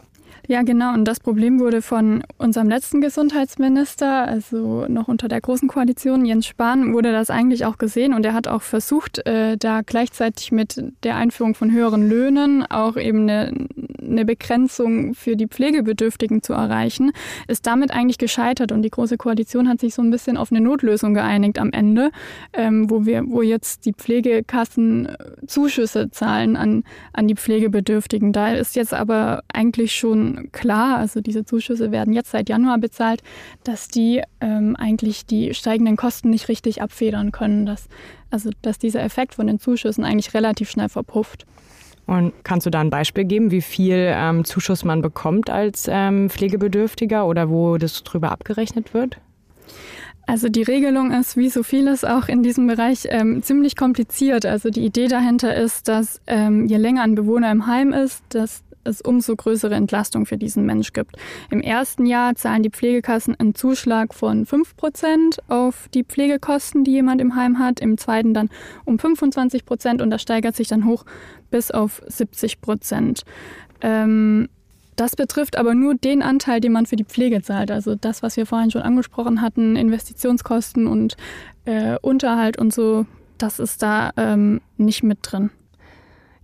Ja, 0.52 0.64
genau. 0.64 0.94
Und 0.94 1.06
das 1.06 1.22
Problem 1.22 1.62
wurde 1.62 1.82
von 1.82 2.24
unserem 2.38 2.68
letzten 2.68 3.00
Gesundheitsminister, 3.00 4.28
also 4.28 4.86
noch 4.90 5.08
unter 5.08 5.30
der 5.30 5.40
Großen 5.40 5.70
Koalition, 5.70 6.26
Jens 6.26 6.46
Spahn, 6.46 6.92
wurde 6.92 7.14
das 7.14 7.30
eigentlich 7.30 7.64
auch 7.64 7.78
gesehen. 7.78 8.14
Und 8.14 8.26
er 8.26 8.34
hat 8.34 8.50
auch 8.50 8.62
versucht, 8.62 9.26
äh, 9.26 9.56
da 9.56 9.80
gleichzeitig 9.80 10.52
mit 10.52 10.84
der 11.04 11.16
Einführung 11.16 11.56
von 11.56 11.72
höheren 11.72 12.10
Löhnen 12.10 12.66
auch 12.66 12.98
eben 12.98 13.22
eine, 13.30 13.54
eine 14.06 14.26
Begrenzung 14.26 15.14
für 15.14 15.38
die 15.38 15.48
Pflegebedürftigen 15.48 16.44
zu 16.44 16.52
erreichen, 16.52 17.14
ist 17.48 17.66
damit 17.66 17.92
eigentlich 17.92 18.18
gescheitert. 18.18 18.74
Und 18.74 18.82
die 18.82 18.90
Große 18.90 19.16
Koalition 19.16 19.70
hat 19.70 19.80
sich 19.80 19.94
so 19.94 20.02
ein 20.02 20.12
bisschen 20.12 20.36
auf 20.36 20.52
eine 20.52 20.60
Notlösung 20.60 21.14
geeinigt 21.14 21.60
am 21.60 21.72
Ende, 21.72 22.12
ähm, 22.52 22.90
wo 22.90 23.06
wir, 23.06 23.24
wo 23.26 23.42
jetzt 23.42 23.86
die 23.86 23.94
Pflegekassen 23.94 25.06
äh, 25.06 25.16
Zuschüsse 25.48 26.12
zahlen 26.12 26.58
an, 26.58 26.84
an 27.14 27.30
die 27.30 27.36
Pflegebedürftigen. 27.36 28.34
Da 28.34 28.52
ist 28.52 28.76
jetzt 28.76 28.94
aber 28.94 29.44
eigentlich 29.54 29.96
schon 29.96 30.41
klar, 30.52 30.98
also 30.98 31.22
diese 31.22 31.46
Zuschüsse 31.46 31.92
werden 31.92 32.14
jetzt 32.14 32.32
seit 32.32 32.50
Januar 32.50 32.78
bezahlt, 32.78 33.24
dass 33.64 33.88
die 33.88 34.22
ähm, 34.40 34.76
eigentlich 34.78 35.26
die 35.26 35.54
steigenden 35.54 35.98
Kosten 35.98 36.30
nicht 36.30 36.48
richtig 36.48 36.82
abfedern 36.82 37.32
können. 37.32 37.66
Dass, 37.66 37.88
also 38.30 38.50
dass 38.62 38.80
dieser 38.80 39.04
Effekt 39.04 39.36
von 39.36 39.48
den 39.48 39.60
Zuschüssen 39.60 40.04
eigentlich 40.04 40.34
relativ 40.34 40.70
schnell 40.70 40.90
verpufft. 40.90 41.46
Und 42.08 42.34
kannst 42.44 42.66
du 42.66 42.70
da 42.70 42.82
ein 42.82 42.90
Beispiel 42.90 43.26
geben, 43.26 43.52
wie 43.52 43.62
viel 43.62 44.12
ähm, 44.14 44.44
Zuschuss 44.44 44.84
man 44.84 45.02
bekommt 45.02 45.50
als 45.50 45.86
ähm, 45.88 46.30
Pflegebedürftiger 46.30 47.26
oder 47.26 47.50
wo 47.50 47.78
das 47.78 48.04
drüber 48.04 48.32
abgerechnet 48.32 48.94
wird? 48.94 49.18
Also 50.28 50.50
die 50.50 50.64
Regelung 50.64 51.12
ist, 51.12 51.36
wie 51.36 51.50
so 51.50 51.64
vieles 51.64 52.04
auch 52.04 52.28
in 52.28 52.44
diesem 52.44 52.68
Bereich, 52.68 53.08
ähm, 53.10 53.44
ziemlich 53.44 53.76
kompliziert. 53.76 54.46
Also 54.46 54.70
die 54.70 54.86
Idee 54.86 55.08
dahinter 55.08 55.56
ist, 55.56 55.88
dass 55.88 56.22
ähm, 56.28 56.68
je 56.68 56.78
länger 56.78 57.04
ein 57.04 57.16
Bewohner 57.16 57.52
im 57.52 57.68
Heim 57.68 57.92
ist, 57.92 58.24
dass 58.30 58.64
es 58.84 59.02
umso 59.02 59.36
größere 59.36 59.76
Entlastung 59.76 60.26
für 60.26 60.38
diesen 60.38 60.66
Mensch 60.66 60.94
gibt. 60.94 61.16
Im 61.50 61.62
ersten 61.62 62.06
Jahr 62.06 62.36
zahlen 62.36 62.64
die 62.64 62.70
Pflegekassen 62.70 63.36
einen 63.40 63.56
Zuschlag 63.56 64.14
von 64.14 64.46
5 64.46 64.76
Prozent 64.76 65.40
auf 65.48 65.88
die 65.94 66.04
Pflegekosten, 66.04 66.84
die 66.84 66.92
jemand 66.92 67.22
im 67.22 67.36
Heim 67.36 67.60
hat, 67.60 67.80
im 67.80 67.98
zweiten 67.98 68.34
dann 68.34 68.50
um 68.86 69.00
25 69.00 69.66
Prozent 69.66 70.02
und 70.02 70.10
das 70.10 70.22
steigert 70.22 70.56
sich 70.56 70.68
dann 70.68 70.86
hoch 70.86 71.06
bis 71.50 71.72
auf 71.72 72.02
70 72.08 72.62
Prozent. 72.62 73.24
Ähm, 73.82 74.50
das 74.96 75.16
betrifft 75.16 75.58
aber 75.58 75.74
nur 75.74 75.96
den 75.96 76.22
Anteil, 76.22 76.60
den 76.60 76.74
man 76.74 76.86
für 76.86 76.96
die 76.96 77.06
Pflege 77.06 77.42
zahlt. 77.42 77.72
Also 77.72 77.96
das, 77.96 78.22
was 78.22 78.38
wir 78.38 78.46
vorhin 78.46 78.72
schon 78.72 78.82
angesprochen 78.82 79.42
hatten, 79.42 79.76
Investitionskosten 79.76 80.86
und 80.88 81.18
äh, 81.66 81.98
Unterhalt 82.02 82.58
und 82.58 82.74
so, 82.74 83.06
das 83.38 83.60
ist 83.60 83.82
da 83.82 84.12
ähm, 84.18 84.62
nicht 84.78 85.04
mit 85.04 85.20
drin. 85.24 85.50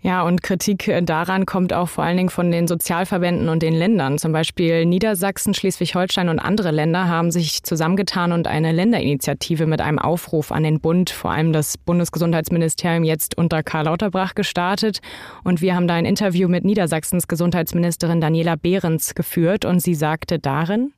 Ja, 0.01 0.21
und 0.21 0.43
Kritik 0.43 0.91
daran 1.03 1.47
kommt 1.47 1.73
auch 1.73 1.89
vor 1.89 2.03
allen 2.03 2.17
Dingen 2.17 2.29
von 2.29 2.51
den 2.51 2.67
Sozialverbänden 2.67 3.49
und 3.49 3.63
den 3.63 3.73
Ländern. 3.73 4.19
Zum 4.19 4.31
Beispiel 4.31 4.85
Niedersachsen, 4.85 5.55
Schleswig-Holstein 5.55 6.29
und 6.29 6.39
andere 6.39 6.69
Länder 6.71 7.07
haben 7.07 7.31
sich 7.31 7.63
zusammengetan 7.63 8.31
und 8.31 8.47
eine 8.47 8.71
Länderinitiative 8.71 9.65
mit 9.65 9.81
einem 9.81 9.97
Aufruf 9.97 10.51
an 10.51 10.63
den 10.63 10.79
Bund, 10.79 11.09
vor 11.09 11.31
allem 11.31 11.51
das 11.51 11.79
Bundesgesundheitsministerium 11.79 13.03
jetzt 13.03 13.37
unter 13.37 13.63
Karl 13.63 13.85
Lauterbach 13.85 14.35
gestartet. 14.35 14.99
Und 15.43 15.61
wir 15.61 15.75
haben 15.75 15.87
da 15.87 15.95
ein 15.95 16.05
Interview 16.05 16.47
mit 16.47 16.63
Niedersachsens 16.63 17.27
Gesundheitsministerin 17.27 18.21
Daniela 18.21 18.55
Behrens 18.55 19.15
geführt 19.15 19.65
und 19.65 19.79
sie 19.79 19.95
sagte 19.95 20.37
darin, 20.37 20.93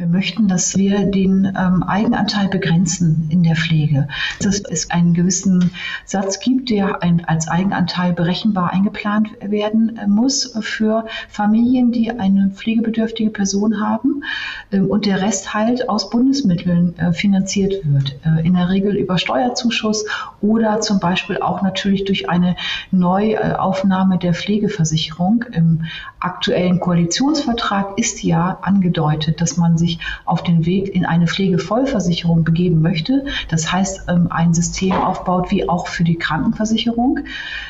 wir 0.00 0.06
möchten, 0.06 0.48
dass 0.48 0.78
wir 0.78 1.04
den 1.04 1.44
ähm, 1.44 1.82
Eigenanteil 1.82 2.48
begrenzen 2.48 3.28
in 3.28 3.42
der 3.42 3.54
Pflege. 3.54 4.08
Dass 4.40 4.58
es 4.60 4.90
einen 4.90 5.12
gewissen 5.12 5.72
Satz 6.06 6.40
gibt, 6.40 6.70
der 6.70 7.02
ein, 7.02 7.22
als 7.26 7.48
Eigenanteil 7.48 8.14
berechenbar 8.14 8.72
eingeplant 8.72 9.28
werden 9.42 9.98
äh, 9.98 10.06
muss 10.06 10.56
für 10.62 11.04
Familien, 11.28 11.92
die 11.92 12.10
eine 12.18 12.48
pflegebedürftige 12.48 13.28
Person 13.28 13.78
haben 13.78 14.24
ähm, 14.72 14.86
und 14.86 15.04
der 15.04 15.20
Rest 15.20 15.52
halt 15.52 15.90
aus 15.90 16.08
Bundesmitteln 16.08 16.98
äh, 16.98 17.12
finanziert 17.12 17.74
wird. 17.84 18.16
Äh, 18.24 18.46
in 18.46 18.54
der 18.54 18.70
Regel 18.70 18.96
über 18.96 19.18
Steuerzuschuss 19.18 20.06
oder 20.40 20.80
zum 20.80 20.98
Beispiel 20.98 21.42
auch 21.42 21.60
natürlich 21.60 22.06
durch 22.06 22.30
eine 22.30 22.56
Neuaufnahme 22.90 24.16
der 24.16 24.32
Pflegeversicherung. 24.32 25.44
Im 25.52 25.84
aktuellen 26.20 26.80
Koalitionsvertrag 26.80 27.98
ist 27.98 28.22
ja 28.22 28.58
angedeutet, 28.62 29.42
dass 29.42 29.58
man 29.58 29.76
sich 29.76 29.89
sich 29.90 29.98
auf 30.24 30.42
den 30.42 30.66
Weg 30.66 30.94
in 30.94 31.04
eine 31.04 31.26
Pflegevollversicherung 31.26 32.44
begeben 32.44 32.80
möchte. 32.82 33.24
Das 33.48 33.72
heißt, 33.72 34.08
ähm, 34.08 34.28
ein 34.30 34.54
System 34.54 34.92
aufbaut 34.92 35.50
wie 35.50 35.68
auch 35.68 35.86
für 35.88 36.04
die 36.04 36.16
Krankenversicherung. 36.16 37.20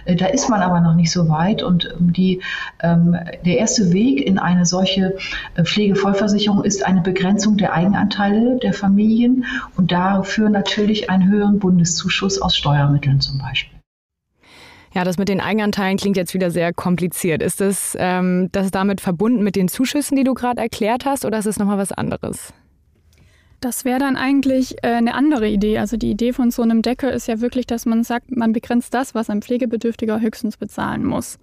Äh, 0.05 0.17
da 0.17 0.27
ist 0.27 0.49
man 0.49 0.63
aber 0.63 0.81
noch 0.81 0.95
nicht 0.95 1.11
so 1.11 1.29
weit 1.29 1.63
und 1.63 1.95
ähm, 1.99 2.13
die, 2.13 2.41
ähm, 2.81 3.17
der 3.45 3.59
erste 3.59 3.93
Weg 3.93 4.27
in 4.27 4.39
eine 4.39 4.67
solche 4.67 5.17
äh, 5.55 5.65
Pflegevollversicherung 5.65 6.65
ist 6.65 6.85
eine 6.85 7.01
Begrenzung 7.01 7.57
der 7.57 7.73
Eigenanteile 7.73 8.59
der 8.59 8.75
Familien 8.75 9.45
und 9.77 9.93
dafür 9.93 10.51
natürlich 10.51 11.11
einen 11.11 11.29
höheren 11.29 11.59
Bundeszuschuss 11.59 12.41
aus 12.41 12.57
Steuermitteln 12.57 13.21
zum 13.21 13.39
Beispiel. 13.39 13.80
Ja, 14.93 15.05
das 15.05 15.19
mit 15.19 15.29
den 15.29 15.41
Eigenanteilen 15.41 15.97
klingt 15.97 16.17
jetzt 16.17 16.35
wieder 16.35 16.51
sehr 16.51 16.73
kompliziert. 16.73 17.43
Ist 17.43 17.61
das, 17.61 17.97
ähm, 17.99 18.49
das 18.53 18.71
damit 18.71 19.01
verbunden 19.01 19.45
mit 19.45 19.55
den 19.55 19.69
Zuschüssen, 19.69 20.17
die 20.17 20.25
du 20.25 20.35
gerade 20.35 20.61
erklärt 20.61 21.05
hast, 21.05 21.25
oder 21.25 21.39
ist 21.39 21.47
es 21.47 21.59
nochmal 21.59 21.79
was 21.79 21.93
anderes? 21.93 22.53
Das 23.61 23.85
wäre 23.85 23.99
dann 23.99 24.17
eigentlich 24.17 24.83
äh, 24.83 24.89
eine 24.89 25.15
andere 25.15 25.47
Idee. 25.49 25.79
Also 25.79 25.97
die 25.97 26.11
Idee 26.11 26.33
von 26.33 26.51
so 26.51 26.63
einem 26.63 26.83
Deckel 26.83 27.11
ist 27.11 27.29
ja 27.29 27.41
wirklich, 27.41 27.67
dass 27.67 27.85
man 27.87 28.03
sagt, 28.05 28.35
man 28.35 28.53
begrenzt 28.53 28.95
das, 28.95 29.15
was 29.15 29.29
ein 29.31 29.43
Pflegebedürftiger 29.43 30.21
höchstens 30.21 30.57
bezahlen 30.57 31.05
muss. 31.05 31.39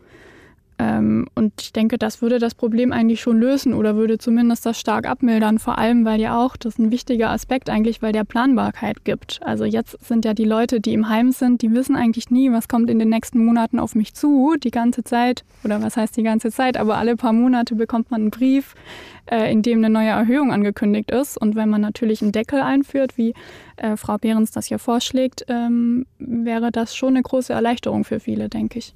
Ähm, 0.80 1.28
und 1.34 1.54
ich 1.60 1.74
denke, 1.74 1.98
das 1.98 2.22
würde 2.22 2.38
das 2.38 2.54
Problem 2.54 2.92
eigentlich 2.92 3.20
schon 3.22 3.40
lösen 3.40 3.74
oder 3.74 3.96
würde 3.96 4.18
zumindest 4.18 4.66
das 4.66 4.80
stark 4.80 5.08
abmildern. 5.08 5.58
Vor 5.58 5.78
allem, 5.78 6.06
weil 6.06 6.20
ja 6.20 6.38
auch, 6.38 6.56
das 6.56 6.74
ist 6.74 6.80
ein 6.80 6.92
wichtiger 6.92 7.32
Aspekt 7.32 7.70
eigentlich, 7.70 8.02
weil 8.02 8.12
der 8.12 8.24
Planbarkeit 8.24 9.04
gibt. 9.04 9.40
Also 9.44 9.66
jetzt 9.66 9.98
sind 10.06 10.24
ja 10.24 10.34
die 10.34 10.46
Leute, 10.46 10.80
die 10.80 10.94
im 10.94 11.10
Heim 11.10 11.32
sind, 11.32 11.62
die 11.64 11.72
wissen 11.74 11.96
eigentlich 11.96 12.30
nie, 12.30 12.52
was 12.52 12.68
kommt 12.68 12.90
in 12.90 13.00
den 13.00 13.10
nächsten 13.10 13.44
Monaten 13.44 13.80
auf 13.80 13.96
mich 13.96 14.14
zu. 14.14 14.56
Die 14.64 14.72
ganze 14.72 15.04
Zeit, 15.04 15.44
oder 15.64 15.82
was 15.82 15.98
heißt 15.98 16.16
die 16.16 16.24
ganze 16.24 16.52
Zeit, 16.52 16.78
aber 16.78 16.98
alle 16.98 17.16
paar 17.16 17.34
Monate 17.34 17.74
bekommt 17.76 18.12
man 18.12 18.22
einen 18.22 18.32
Brief, 18.32 18.76
äh, 19.32 19.52
in 19.52 19.64
dem 19.64 19.80
eine 19.80 19.90
neue 19.90 20.10
Erhöhung 20.10 20.52
angekündigt 20.52 21.10
ist. 21.10 21.38
Und 21.38 21.56
wenn 21.56 21.70
man 21.70 21.82
natürlich 21.82 22.22
einen 22.22 22.32
Deckel 22.32 22.62
einführt, 22.62 23.18
wie 23.18 23.34
äh, 23.78 23.98
Frau 23.98 24.18
Behrens 24.20 24.52
das 24.52 24.68
hier 24.68 24.80
vorschlägt, 24.80 25.46
ähm, 25.48 26.06
wäre 26.20 26.72
das 26.72 26.96
schon 26.96 27.10
eine 27.10 27.24
große 27.24 27.52
Erleichterung 27.52 28.04
für 28.04 28.20
viele, 28.20 28.48
denke 28.48 28.78
ich. 28.78 28.94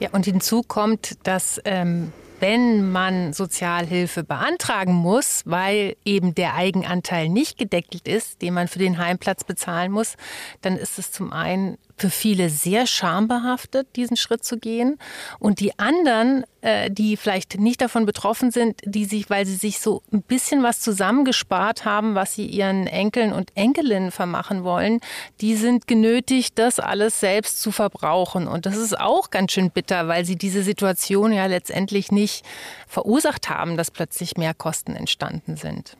Ja, 0.00 0.10
und 0.12 0.24
hinzu 0.24 0.62
kommt, 0.62 1.16
dass 1.26 1.60
ähm, 1.64 2.12
wenn 2.40 2.90
man 2.90 3.32
Sozialhilfe 3.32 4.22
beantragen 4.22 4.92
muss, 4.92 5.42
weil 5.44 5.96
eben 6.04 6.34
der 6.34 6.54
Eigenanteil 6.54 7.28
nicht 7.28 7.58
gedeckelt 7.58 8.06
ist, 8.06 8.42
den 8.42 8.54
man 8.54 8.68
für 8.68 8.78
den 8.78 8.98
Heimplatz 8.98 9.44
bezahlen 9.44 9.90
muss, 9.90 10.14
dann 10.60 10.76
ist 10.76 10.98
es 10.98 11.10
zum 11.10 11.32
einen 11.32 11.78
für 11.98 12.10
viele 12.10 12.50
sehr 12.50 12.86
schambehaftet, 12.86 13.88
diesen 13.96 14.16
Schritt 14.16 14.44
zu 14.44 14.58
gehen. 14.58 14.98
Und 15.38 15.60
die 15.60 15.78
anderen, 15.78 16.44
äh, 16.60 16.90
die 16.90 17.16
vielleicht 17.16 17.58
nicht 17.58 17.80
davon 17.80 18.06
betroffen 18.06 18.50
sind, 18.50 18.80
die 18.84 19.04
sich, 19.04 19.30
weil 19.30 19.46
sie 19.46 19.56
sich 19.56 19.80
so 19.80 20.02
ein 20.12 20.22
bisschen 20.22 20.62
was 20.62 20.80
zusammengespart 20.80 21.84
haben, 21.84 22.14
was 22.14 22.34
sie 22.34 22.46
ihren 22.46 22.86
Enkeln 22.86 23.32
und 23.32 23.50
Enkelinnen 23.54 24.10
vermachen 24.10 24.64
wollen, 24.64 25.00
die 25.40 25.54
sind 25.56 25.86
genötigt, 25.86 26.58
das 26.58 26.80
alles 26.80 27.20
selbst 27.20 27.60
zu 27.60 27.72
verbrauchen. 27.72 28.48
Und 28.48 28.66
das 28.66 28.76
ist 28.76 28.98
auch 28.98 29.30
ganz 29.30 29.52
schön 29.52 29.70
bitter, 29.70 30.08
weil 30.08 30.24
sie 30.24 30.36
diese 30.36 30.62
Situation 30.62 31.32
ja 31.32 31.46
letztendlich 31.46 32.12
nicht 32.12 32.44
verursacht 32.86 33.48
haben, 33.48 33.76
dass 33.76 33.90
plötzlich 33.90 34.36
mehr 34.36 34.54
Kosten 34.54 34.94
entstanden 34.96 35.56
sind. 35.56 35.96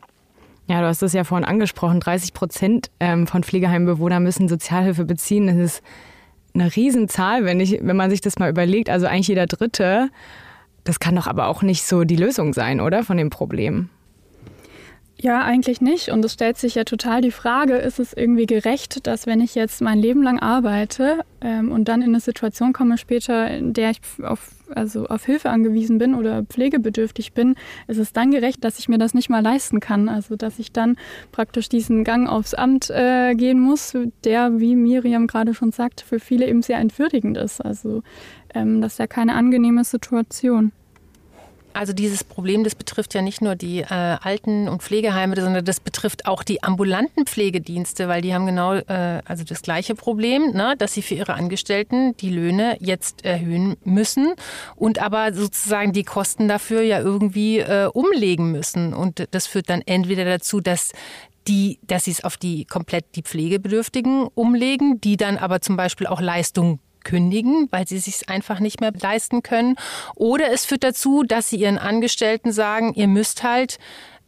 Ja, 0.68 0.82
du 0.82 0.86
hast 0.86 1.02
es 1.02 1.14
ja 1.14 1.24
vorhin 1.24 1.46
angesprochen. 1.46 1.98
30 1.98 2.34
Prozent 2.34 2.90
ähm, 3.00 3.26
von 3.26 3.42
Pflegeheimbewohnern 3.42 4.22
müssen 4.22 4.48
Sozialhilfe 4.48 5.06
beziehen. 5.06 5.46
Das 5.46 5.56
ist 5.56 5.82
eine 6.54 6.74
Riesenzahl, 6.74 7.44
wenn, 7.44 7.58
ich, 7.58 7.78
wenn 7.82 7.96
man 7.96 8.10
sich 8.10 8.20
das 8.20 8.38
mal 8.38 8.50
überlegt. 8.50 8.90
Also 8.90 9.06
eigentlich 9.06 9.28
jeder 9.28 9.46
Dritte. 9.46 10.10
Das 10.84 11.00
kann 11.00 11.16
doch 11.16 11.26
aber 11.26 11.48
auch 11.48 11.62
nicht 11.62 11.84
so 11.84 12.04
die 12.04 12.16
Lösung 12.16 12.52
sein, 12.52 12.80
oder? 12.80 13.02
Von 13.02 13.16
dem 13.16 13.30
Problem. 13.30 13.88
Ja, 15.20 15.42
eigentlich 15.42 15.80
nicht. 15.80 16.10
Und 16.10 16.24
es 16.24 16.34
stellt 16.34 16.58
sich 16.58 16.76
ja 16.76 16.84
total 16.84 17.20
die 17.20 17.32
Frage, 17.32 17.74
ist 17.74 17.98
es 17.98 18.12
irgendwie 18.12 18.46
gerecht, 18.46 19.04
dass 19.08 19.26
wenn 19.26 19.40
ich 19.40 19.56
jetzt 19.56 19.80
mein 19.82 19.98
Leben 19.98 20.22
lang 20.22 20.38
arbeite 20.38 21.24
ähm, 21.40 21.72
und 21.72 21.88
dann 21.88 22.02
in 22.02 22.10
eine 22.10 22.20
Situation 22.20 22.72
komme 22.72 22.98
später, 22.98 23.50
in 23.50 23.72
der 23.72 23.90
ich 23.90 24.00
auf, 24.22 24.52
also 24.72 25.06
auf 25.06 25.24
Hilfe 25.24 25.50
angewiesen 25.50 25.98
bin 25.98 26.14
oder 26.14 26.44
pflegebedürftig 26.44 27.32
bin, 27.32 27.56
ist 27.88 27.98
es 27.98 28.12
dann 28.12 28.30
gerecht, 28.30 28.62
dass 28.62 28.78
ich 28.78 28.88
mir 28.88 28.98
das 28.98 29.12
nicht 29.12 29.28
mal 29.28 29.42
leisten 29.42 29.80
kann. 29.80 30.08
Also 30.08 30.36
dass 30.36 30.60
ich 30.60 30.70
dann 30.70 30.96
praktisch 31.32 31.68
diesen 31.68 32.04
Gang 32.04 32.28
aufs 32.28 32.54
Amt 32.54 32.88
äh, 32.88 33.34
gehen 33.34 33.58
muss, 33.58 33.96
der, 34.22 34.60
wie 34.60 34.76
Miriam 34.76 35.26
gerade 35.26 35.52
schon 35.52 35.72
sagt, 35.72 36.00
für 36.00 36.20
viele 36.20 36.46
eben 36.46 36.62
sehr 36.62 36.78
entwürdigend 36.78 37.36
ist. 37.38 37.60
Also 37.60 38.04
ähm, 38.54 38.80
das 38.80 38.92
ist 38.92 38.98
ja 38.98 39.08
keine 39.08 39.34
angenehme 39.34 39.82
Situation. 39.82 40.70
Also 41.72 41.92
dieses 41.92 42.24
Problem, 42.24 42.64
das 42.64 42.74
betrifft 42.74 43.14
ja 43.14 43.22
nicht 43.22 43.40
nur 43.40 43.54
die 43.54 43.80
äh, 43.80 43.86
Alten- 43.86 44.68
und 44.68 44.82
Pflegeheime, 44.82 45.36
sondern 45.36 45.64
das 45.64 45.80
betrifft 45.80 46.26
auch 46.26 46.42
die 46.42 46.62
ambulanten 46.62 47.26
Pflegedienste, 47.26 48.08
weil 48.08 48.22
die 48.22 48.34
haben 48.34 48.46
genau 48.46 48.74
äh, 48.74 49.22
also 49.24 49.44
das 49.44 49.62
gleiche 49.62 49.94
Problem, 49.94 50.52
ne, 50.52 50.74
dass 50.78 50.94
sie 50.94 51.02
für 51.02 51.14
ihre 51.14 51.34
Angestellten 51.34 52.16
die 52.16 52.30
Löhne 52.30 52.76
jetzt 52.80 53.24
erhöhen 53.24 53.76
müssen 53.84 54.34
und 54.76 55.00
aber 55.00 55.32
sozusagen 55.34 55.92
die 55.92 56.04
Kosten 56.04 56.48
dafür 56.48 56.82
ja 56.82 57.00
irgendwie 57.00 57.58
äh, 57.58 57.88
umlegen 57.92 58.50
müssen. 58.50 58.94
Und 58.94 59.28
das 59.30 59.46
führt 59.46 59.68
dann 59.68 59.82
entweder 59.82 60.24
dazu, 60.24 60.60
dass 60.60 60.92
die, 61.46 61.78
dass 61.82 62.04
sie 62.04 62.10
es 62.10 62.24
auf 62.24 62.36
die 62.36 62.64
komplett 62.64 63.04
die 63.14 63.22
Pflegebedürftigen 63.22 64.28
umlegen, 64.34 65.00
die 65.00 65.16
dann 65.16 65.38
aber 65.38 65.60
zum 65.60 65.76
Beispiel 65.76 66.06
auch 66.06 66.20
Leistungen 66.20 66.80
kündigen, 67.08 67.68
weil 67.70 67.88
sie 67.88 67.98
sich 67.98 68.28
einfach 68.28 68.60
nicht 68.60 68.82
mehr 68.82 68.92
leisten 69.00 69.42
können. 69.42 69.76
Oder 70.14 70.52
es 70.52 70.66
führt 70.66 70.84
dazu, 70.84 71.22
dass 71.22 71.48
sie 71.48 71.56
ihren 71.56 71.78
Angestellten 71.78 72.52
sagen, 72.52 72.92
ihr 72.94 73.08
müsst 73.08 73.42
halt 73.42 73.78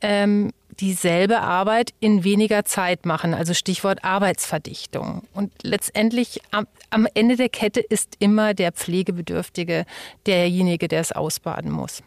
ähm, 0.01 0.51
dieselbe 0.81 1.41
Arbeit 1.41 1.93
in 2.01 2.25
weniger 2.25 2.65
Zeit 2.65 3.05
machen, 3.05 3.35
also 3.35 3.53
Stichwort 3.53 4.03
Arbeitsverdichtung. 4.03 5.25
Und 5.35 5.53
letztendlich 5.63 6.41
am, 6.53 6.67
am 6.89 7.07
Ende 7.13 7.37
der 7.37 7.51
Kette 7.51 7.81
ist 7.81 8.17
immer 8.19 8.55
der 8.55 8.73
Pflegebedürftige 8.73 9.85
derjenige, 10.25 10.89
der 10.89 11.03
es 11.03 11.13
ausbaden 11.13 11.71
muss. 11.71 12.03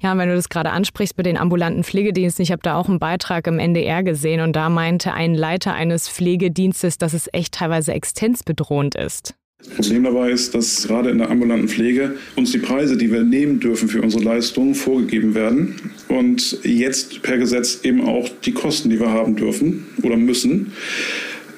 Ja, 0.00 0.16
wenn 0.16 0.28
du 0.28 0.36
das 0.36 0.48
gerade 0.48 0.70
ansprichst 0.70 1.16
mit 1.16 1.26
den 1.26 1.36
ambulanten 1.36 1.82
Pflegediensten, 1.82 2.44
ich 2.44 2.52
habe 2.52 2.62
da 2.62 2.76
auch 2.76 2.88
einen 2.88 3.00
Beitrag 3.00 3.48
im 3.48 3.58
NDR 3.58 4.04
gesehen 4.04 4.40
und 4.40 4.54
da 4.54 4.68
meinte 4.68 5.12
ein 5.12 5.34
Leiter 5.34 5.74
eines 5.74 6.08
Pflegedienstes, 6.08 6.96
dass 6.96 7.12
es 7.12 7.28
echt 7.32 7.54
teilweise 7.54 7.92
existenzbedrohend 7.92 8.94
ist. 8.94 9.34
Das 9.62 9.76
Problem 9.76 10.04
dabei 10.04 10.30
ist, 10.30 10.54
dass 10.54 10.86
gerade 10.86 11.10
in 11.10 11.18
der 11.18 11.30
ambulanten 11.30 11.68
Pflege 11.68 12.16
uns 12.36 12.50
die 12.52 12.58
Preise, 12.58 12.96
die 12.96 13.12
wir 13.12 13.22
nehmen 13.22 13.60
dürfen 13.60 13.88
für 13.88 14.02
unsere 14.02 14.24
Leistungen, 14.24 14.74
vorgegeben 14.74 15.34
werden 15.34 15.76
und 16.08 16.58
jetzt 16.64 17.22
per 17.22 17.38
Gesetz 17.38 17.80
eben 17.84 18.00
auch 18.06 18.28
die 18.44 18.52
Kosten, 18.52 18.90
die 18.90 18.98
wir 18.98 19.10
haben 19.10 19.36
dürfen 19.36 19.86
oder 20.02 20.16
müssen. 20.16 20.72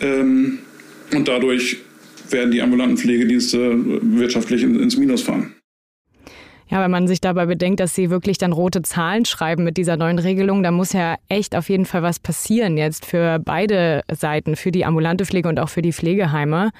Ähm, 0.00 0.59
und 1.14 1.28
dadurch 1.28 1.78
werden 2.30 2.50
die 2.50 2.61
ambulanten 2.62 2.97
Pflegedienste 2.97 3.78
wirtschaftlich 4.02 4.62
ins 4.62 4.97
Minus 4.97 5.23
fahren. 5.23 5.54
Ja, 6.68 6.82
wenn 6.82 6.90
man 6.90 7.06
sich 7.06 7.21
dabei 7.21 7.44
bedenkt, 7.44 7.80
dass 7.80 7.94
sie 7.94 8.09
wirklich 8.09 8.38
dann 8.38 8.52
rote 8.52 8.80
Zahlen 8.80 9.26
schreiben 9.26 9.62
mit 9.62 9.76
dieser 9.76 9.99
neuen 9.99 10.18
Regelung, 10.18 10.62
da 10.62 10.71
muss 10.71 10.94
ja 10.94 11.16
echt 11.28 11.54
auf 11.54 11.68
jeden 11.68 11.85
Fall 11.85 12.02
was 12.02 12.18
passieren 12.18 12.78
jetzt 12.78 13.04
für 13.04 13.38
beide 13.38 14.02
Seiten, 14.11 14.56
für 14.56 14.73
die 14.73 14.87
ambulante 14.87 15.26
Pflege 15.26 15.50
und 15.50 15.61
auch 15.61 15.68
für 15.68 15.82
die 15.82 15.92
Pflegeheime. 15.92 16.71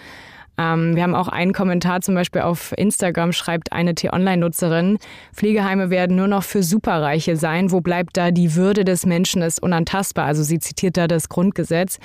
Ähm, 0.59 0.95
wir 0.95 1.03
haben 1.03 1.15
auch 1.15 1.29
einen 1.29 1.53
Kommentar 1.53 2.01
zum 2.01 2.15
Beispiel 2.15 2.43
auf 2.43 2.75
Instagram, 2.77 3.33
schreibt 3.33 3.73
eine 3.73 3.95
T-Online-Nutzerin, 3.95 4.99
Pflegeheime 5.35 5.91
werden 5.91 6.17
nur 6.17 6.29
noch 6.29 6.43
für 6.43 6.63
Superreiche 6.63 7.37
sein. 7.37 7.71
Wo 7.71 7.81
bleibt 7.81 8.17
da 8.17 8.31
die 8.31 8.55
Würde 8.55 8.85
des 8.85 9.07
Menschen 9.07 9.43
ist 9.43 9.63
unantastbar? 9.63 10.27
Also 10.27 10.43
sie 10.43 10.59
zitiert 10.59 10.97
da 10.97 11.09
das 11.09 11.29
Grundgesetz. 11.29 11.99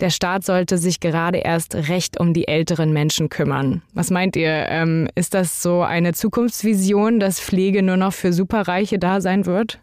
Der 0.00 0.10
Staat 0.10 0.44
sollte 0.44 0.78
sich 0.78 1.00
gerade 1.00 1.38
erst 1.38 1.74
recht 1.74 2.20
um 2.20 2.34
die 2.34 2.48
älteren 2.48 2.92
Menschen 2.92 3.28
kümmern. 3.28 3.82
Was 3.94 4.10
meint 4.10 4.36
ihr? 4.36 4.66
Ähm, 4.68 5.08
ist 5.14 5.34
das 5.34 5.62
so 5.62 5.82
eine 5.82 6.12
Zukunftsvision, 6.12 7.20
dass 7.20 7.40
Pflege 7.40 7.82
nur 7.82 7.96
noch 7.96 8.12
für 8.12 8.32
Superreiche 8.32 8.98
da 8.98 9.20
sein 9.20 9.46
wird? 9.46 9.78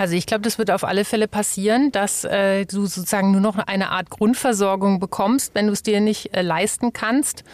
Also 0.00 0.14
ich 0.14 0.24
glaube, 0.24 0.40
das 0.40 0.56
wird 0.56 0.70
auf 0.70 0.82
alle 0.82 1.04
Fälle 1.04 1.28
passieren, 1.28 1.92
dass 1.92 2.24
äh, 2.24 2.64
du 2.64 2.86
sozusagen 2.86 3.32
nur 3.32 3.42
noch 3.42 3.58
eine 3.58 3.90
Art 3.90 4.08
Grundversorgung 4.08 4.98
bekommst, 4.98 5.54
wenn 5.54 5.66
du 5.66 5.74
es 5.74 5.82
dir 5.82 6.00
nicht 6.00 6.34
äh, 6.34 6.40
leisten 6.40 6.94
kannst 6.94 7.44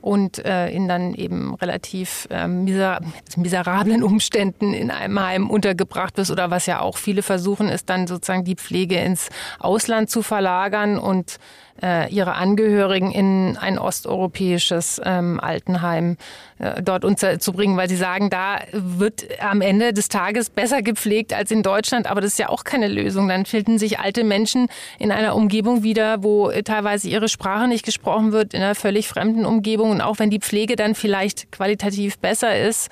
und 0.00 0.38
äh, 0.44 0.68
in 0.70 0.86
dann 0.86 1.12
eben 1.12 1.56
relativ 1.56 2.28
äh, 2.30 2.46
miser 2.46 3.00
miserablen 3.34 4.04
Umständen 4.04 4.74
in 4.74 4.92
einem 4.92 5.20
Heim 5.20 5.50
untergebracht 5.50 6.16
wirst 6.18 6.30
oder 6.30 6.52
was 6.52 6.66
ja 6.66 6.78
auch 6.78 6.98
viele 6.98 7.22
versuchen, 7.22 7.68
ist 7.68 7.90
dann 7.90 8.06
sozusagen 8.06 8.44
die 8.44 8.54
Pflege 8.54 9.00
ins 9.00 9.28
Ausland 9.58 10.08
zu 10.08 10.22
verlagern 10.22 11.00
und 11.00 11.38
äh, 11.82 12.12
ihre 12.12 12.34
Angehörigen 12.34 13.12
in 13.12 13.56
ein 13.56 13.78
osteuropäisches 13.78 15.00
ähm, 15.04 15.38
Altenheim 15.40 16.16
äh, 16.58 16.82
dort 16.82 17.04
unterzubringen, 17.04 17.76
weil 17.76 17.88
sie 17.88 17.96
sagen, 17.96 18.30
da 18.30 18.58
wird 18.72 19.26
am 19.40 19.60
Ende 19.60 19.92
des 19.92 20.08
Tages 20.08 20.50
besser 20.50 20.82
gepflegt 20.82 21.32
als 21.32 21.50
in 21.50 21.62
Deutschland. 21.62 22.10
Aber 22.10 22.20
das 22.20 22.32
ist 22.32 22.38
ja 22.38 22.48
auch 22.48 22.64
keine 22.64 22.88
Lösung. 22.88 23.28
Dann 23.28 23.46
finden 23.46 23.78
sich 23.78 23.98
alte 23.98 24.24
Menschen 24.24 24.68
in 24.98 25.12
einer 25.12 25.34
Umgebung 25.34 25.82
wieder, 25.82 26.22
wo 26.22 26.50
teilweise 26.50 27.08
ihre 27.08 27.28
Sprache 27.28 27.68
nicht 27.68 27.84
gesprochen 27.84 28.32
wird, 28.32 28.54
in 28.54 28.62
einer 28.62 28.74
völlig 28.74 29.08
fremden 29.08 29.44
Umgebung. 29.44 29.90
Und 29.90 30.00
auch 30.00 30.18
wenn 30.18 30.30
die 30.30 30.40
Pflege 30.40 30.76
dann 30.76 30.94
vielleicht 30.94 31.52
qualitativ 31.52 32.18
besser 32.18 32.58
ist, 32.58 32.88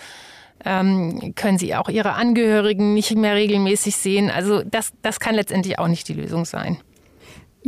ähm, 0.64 1.35
können 1.35 1.59
sie 1.59 1.75
auch 1.75 1.88
ihre 1.88 2.14
Angehörigen 2.14 2.95
nicht 2.95 3.14
mehr 3.14 3.35
regelmäßig 3.35 3.97
sehen. 3.97 4.31
Also 4.31 4.62
das, 4.62 4.93
das 5.02 5.21
kann 5.21 5.35
letztendlich 5.35 5.78
auch 5.78 5.88
nicht 5.88 6.09
die 6.09 6.14
Lösung 6.14 6.45
sein. 6.45 6.78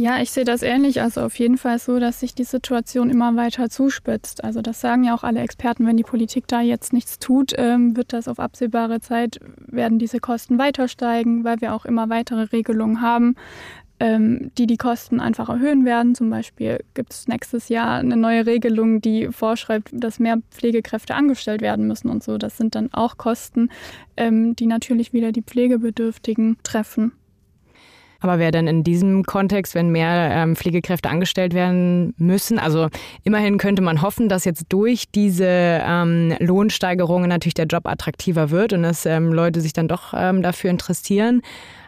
Ja, 0.00 0.20
ich 0.22 0.30
sehe 0.30 0.44
das 0.44 0.62
ähnlich. 0.62 1.02
Also 1.02 1.22
auf 1.22 1.36
jeden 1.40 1.58
Fall 1.58 1.80
so, 1.80 1.98
dass 1.98 2.20
sich 2.20 2.32
die 2.32 2.44
Situation 2.44 3.10
immer 3.10 3.34
weiter 3.34 3.68
zuspitzt. 3.68 4.44
Also 4.44 4.62
das 4.62 4.80
sagen 4.80 5.02
ja 5.02 5.12
auch 5.12 5.24
alle 5.24 5.40
Experten, 5.40 5.88
wenn 5.88 5.96
die 5.96 6.04
Politik 6.04 6.46
da 6.46 6.60
jetzt 6.60 6.92
nichts 6.92 7.18
tut, 7.18 7.52
ähm, 7.56 7.96
wird 7.96 8.12
das 8.12 8.28
auf 8.28 8.38
absehbare 8.38 9.00
Zeit, 9.00 9.40
werden 9.66 9.98
diese 9.98 10.20
Kosten 10.20 10.56
weiter 10.56 10.86
steigen, 10.86 11.42
weil 11.42 11.60
wir 11.60 11.74
auch 11.74 11.84
immer 11.84 12.08
weitere 12.10 12.42
Regelungen 12.42 13.00
haben, 13.00 13.34
ähm, 13.98 14.52
die 14.56 14.68
die 14.68 14.76
Kosten 14.76 15.18
einfach 15.18 15.48
erhöhen 15.48 15.84
werden. 15.84 16.14
Zum 16.14 16.30
Beispiel 16.30 16.78
gibt 16.94 17.12
es 17.12 17.26
nächstes 17.26 17.68
Jahr 17.68 17.98
eine 17.98 18.16
neue 18.16 18.46
Regelung, 18.46 19.00
die 19.00 19.32
vorschreibt, 19.32 19.88
dass 19.92 20.20
mehr 20.20 20.38
Pflegekräfte 20.52 21.16
angestellt 21.16 21.60
werden 21.60 21.88
müssen 21.88 22.08
und 22.08 22.22
so. 22.22 22.38
Das 22.38 22.56
sind 22.56 22.76
dann 22.76 22.92
auch 22.92 23.16
Kosten, 23.16 23.68
ähm, 24.16 24.54
die 24.54 24.66
natürlich 24.66 25.12
wieder 25.12 25.32
die 25.32 25.42
Pflegebedürftigen 25.42 26.56
treffen. 26.62 27.14
Aber 28.20 28.40
wer 28.40 28.50
denn 28.50 28.66
in 28.66 28.82
diesem 28.82 29.22
Kontext, 29.24 29.76
wenn 29.76 29.90
mehr 29.90 30.30
ähm, 30.32 30.56
Pflegekräfte 30.56 31.08
angestellt 31.08 31.54
werden 31.54 32.14
müssen, 32.18 32.58
also 32.58 32.88
immerhin 33.22 33.58
könnte 33.58 33.80
man 33.80 34.02
hoffen, 34.02 34.28
dass 34.28 34.44
jetzt 34.44 34.66
durch 34.70 35.04
diese 35.14 35.46
ähm, 35.46 36.34
Lohnsteigerungen 36.40 37.28
natürlich 37.28 37.54
der 37.54 37.66
Job 37.66 37.86
attraktiver 37.86 38.50
wird 38.50 38.72
und 38.72 38.82
dass 38.82 39.06
ähm, 39.06 39.32
Leute 39.32 39.60
sich 39.60 39.72
dann 39.72 39.86
doch 39.86 40.14
ähm, 40.16 40.42
dafür 40.42 40.70
interessieren. 40.70 41.42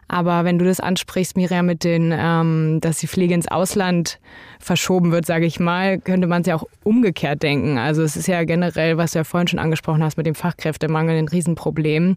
Aber 0.06 0.44
wenn 0.44 0.58
du 0.58 0.64
das 0.64 0.80
ansprichst, 0.80 1.37
Miriam, 1.37 1.66
mit 1.66 1.84
den, 1.84 2.12
ähm, 2.12 2.78
dass 2.80 2.99
die 2.99 3.06
Pflege 3.06 3.32
ins 3.32 3.46
Ausland 3.46 4.18
verschoben 4.58 5.12
wird, 5.12 5.25
sage 5.25 5.46
ich 5.46 5.60
mal, 5.60 5.99
könnte 5.99 6.26
man 6.26 6.42
es 6.42 6.49
ja 6.49 6.56
auch 6.56 6.64
umgekehrt 6.82 7.44
denken. 7.44 7.78
Also 7.78 8.02
es 8.02 8.16
ist 8.16 8.26
ja 8.26 8.42
generell, 8.42 8.99
was 8.99 9.12
du 9.12 9.18
ja 9.18 9.25
vorhin 9.25 9.46
schon 9.46 9.60
angesprochen 9.60 10.02
hast, 10.02 10.16
mit 10.16 10.26
dem 10.26 10.34
Fachkräftemangel 10.34 11.16
ein 11.16 11.28
Riesenproblem. 11.28 12.16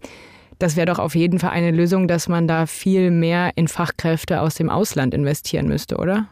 Das 0.63 0.77
wäre 0.77 0.86
doch 0.86 1.00
auf 1.00 1.13
jeden 1.13 1.39
Fall 1.39 1.50
eine 1.50 1.72
Lösung, 1.72 2.08
dass 2.08 2.29
man 2.29 2.48
da 2.48 2.67
viel 2.67 3.12
mehr 3.12 3.51
in 3.55 3.67
Fachkräfte 3.67 4.39
aus 4.39 4.55
dem 4.55 4.70
Ausland 4.70 5.13
investieren 5.13 5.67
müsste, 5.67 5.98
oder? 5.98 6.29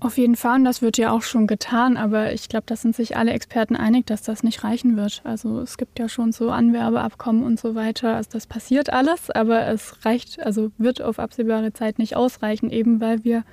Auf 0.00 0.18
jeden 0.18 0.34
Fall, 0.34 0.56
und 0.56 0.64
das 0.64 0.82
wird 0.82 0.98
ja 0.98 1.12
auch 1.12 1.22
schon 1.22 1.46
getan, 1.46 1.96
aber 1.96 2.32
ich 2.32 2.48
glaube, 2.48 2.64
da 2.66 2.74
sind 2.74 2.96
sich 2.96 3.16
alle 3.16 3.30
Experten 3.30 3.76
einig, 3.76 4.06
dass 4.06 4.22
das 4.22 4.42
nicht 4.42 4.64
reichen 4.64 4.96
wird. 4.96 5.20
Also 5.22 5.60
es 5.60 5.76
gibt 5.76 6.00
ja 6.00 6.08
schon 6.08 6.32
so 6.32 6.50
Anwerbeabkommen 6.50 7.44
und 7.44 7.60
so 7.60 7.76
weiter. 7.76 8.16
Also 8.16 8.30
das 8.32 8.48
passiert 8.48 8.92
alles, 8.92 9.30
aber 9.30 9.64
es 9.68 10.04
reicht, 10.04 10.44
also 10.44 10.72
wird 10.76 11.00
auf 11.02 11.20
absehbare 11.20 11.72
Zeit 11.72 12.00
nicht 12.00 12.16
ausreichen, 12.16 12.68
eben 12.68 13.00
weil 13.00 13.22
wir 13.22 13.44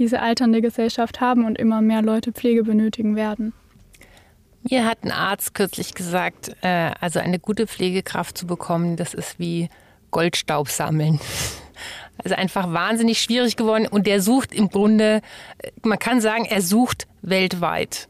diese 0.00 0.20
alternde 0.20 0.60
Gesellschaft 0.60 1.20
haben 1.20 1.44
und 1.44 1.56
immer 1.56 1.82
mehr 1.82 2.02
Leute 2.02 2.32
Pflege 2.32 2.64
benötigen 2.64 3.14
werden. 3.14 3.52
Mir 4.68 4.86
hat 4.86 5.02
ein 5.02 5.10
Arzt 5.10 5.54
kürzlich 5.54 5.94
gesagt, 5.94 6.56
äh, 6.62 6.92
also 7.00 7.18
eine 7.18 7.38
gute 7.38 7.66
Pflegekraft 7.66 8.38
zu 8.38 8.46
bekommen, 8.46 8.96
das 8.96 9.14
ist 9.14 9.38
wie 9.38 9.68
Goldstaub 10.10 10.68
sammeln. 10.68 11.20
Also 12.22 12.36
einfach 12.36 12.72
wahnsinnig 12.72 13.20
schwierig 13.20 13.56
geworden 13.56 13.88
und 13.88 14.06
der 14.06 14.20
sucht 14.20 14.54
im 14.54 14.68
Grunde, 14.68 15.22
äh, 15.58 15.70
man 15.82 15.98
kann 15.98 16.20
sagen, 16.20 16.44
er 16.44 16.62
sucht 16.62 17.08
weltweit. 17.22 18.06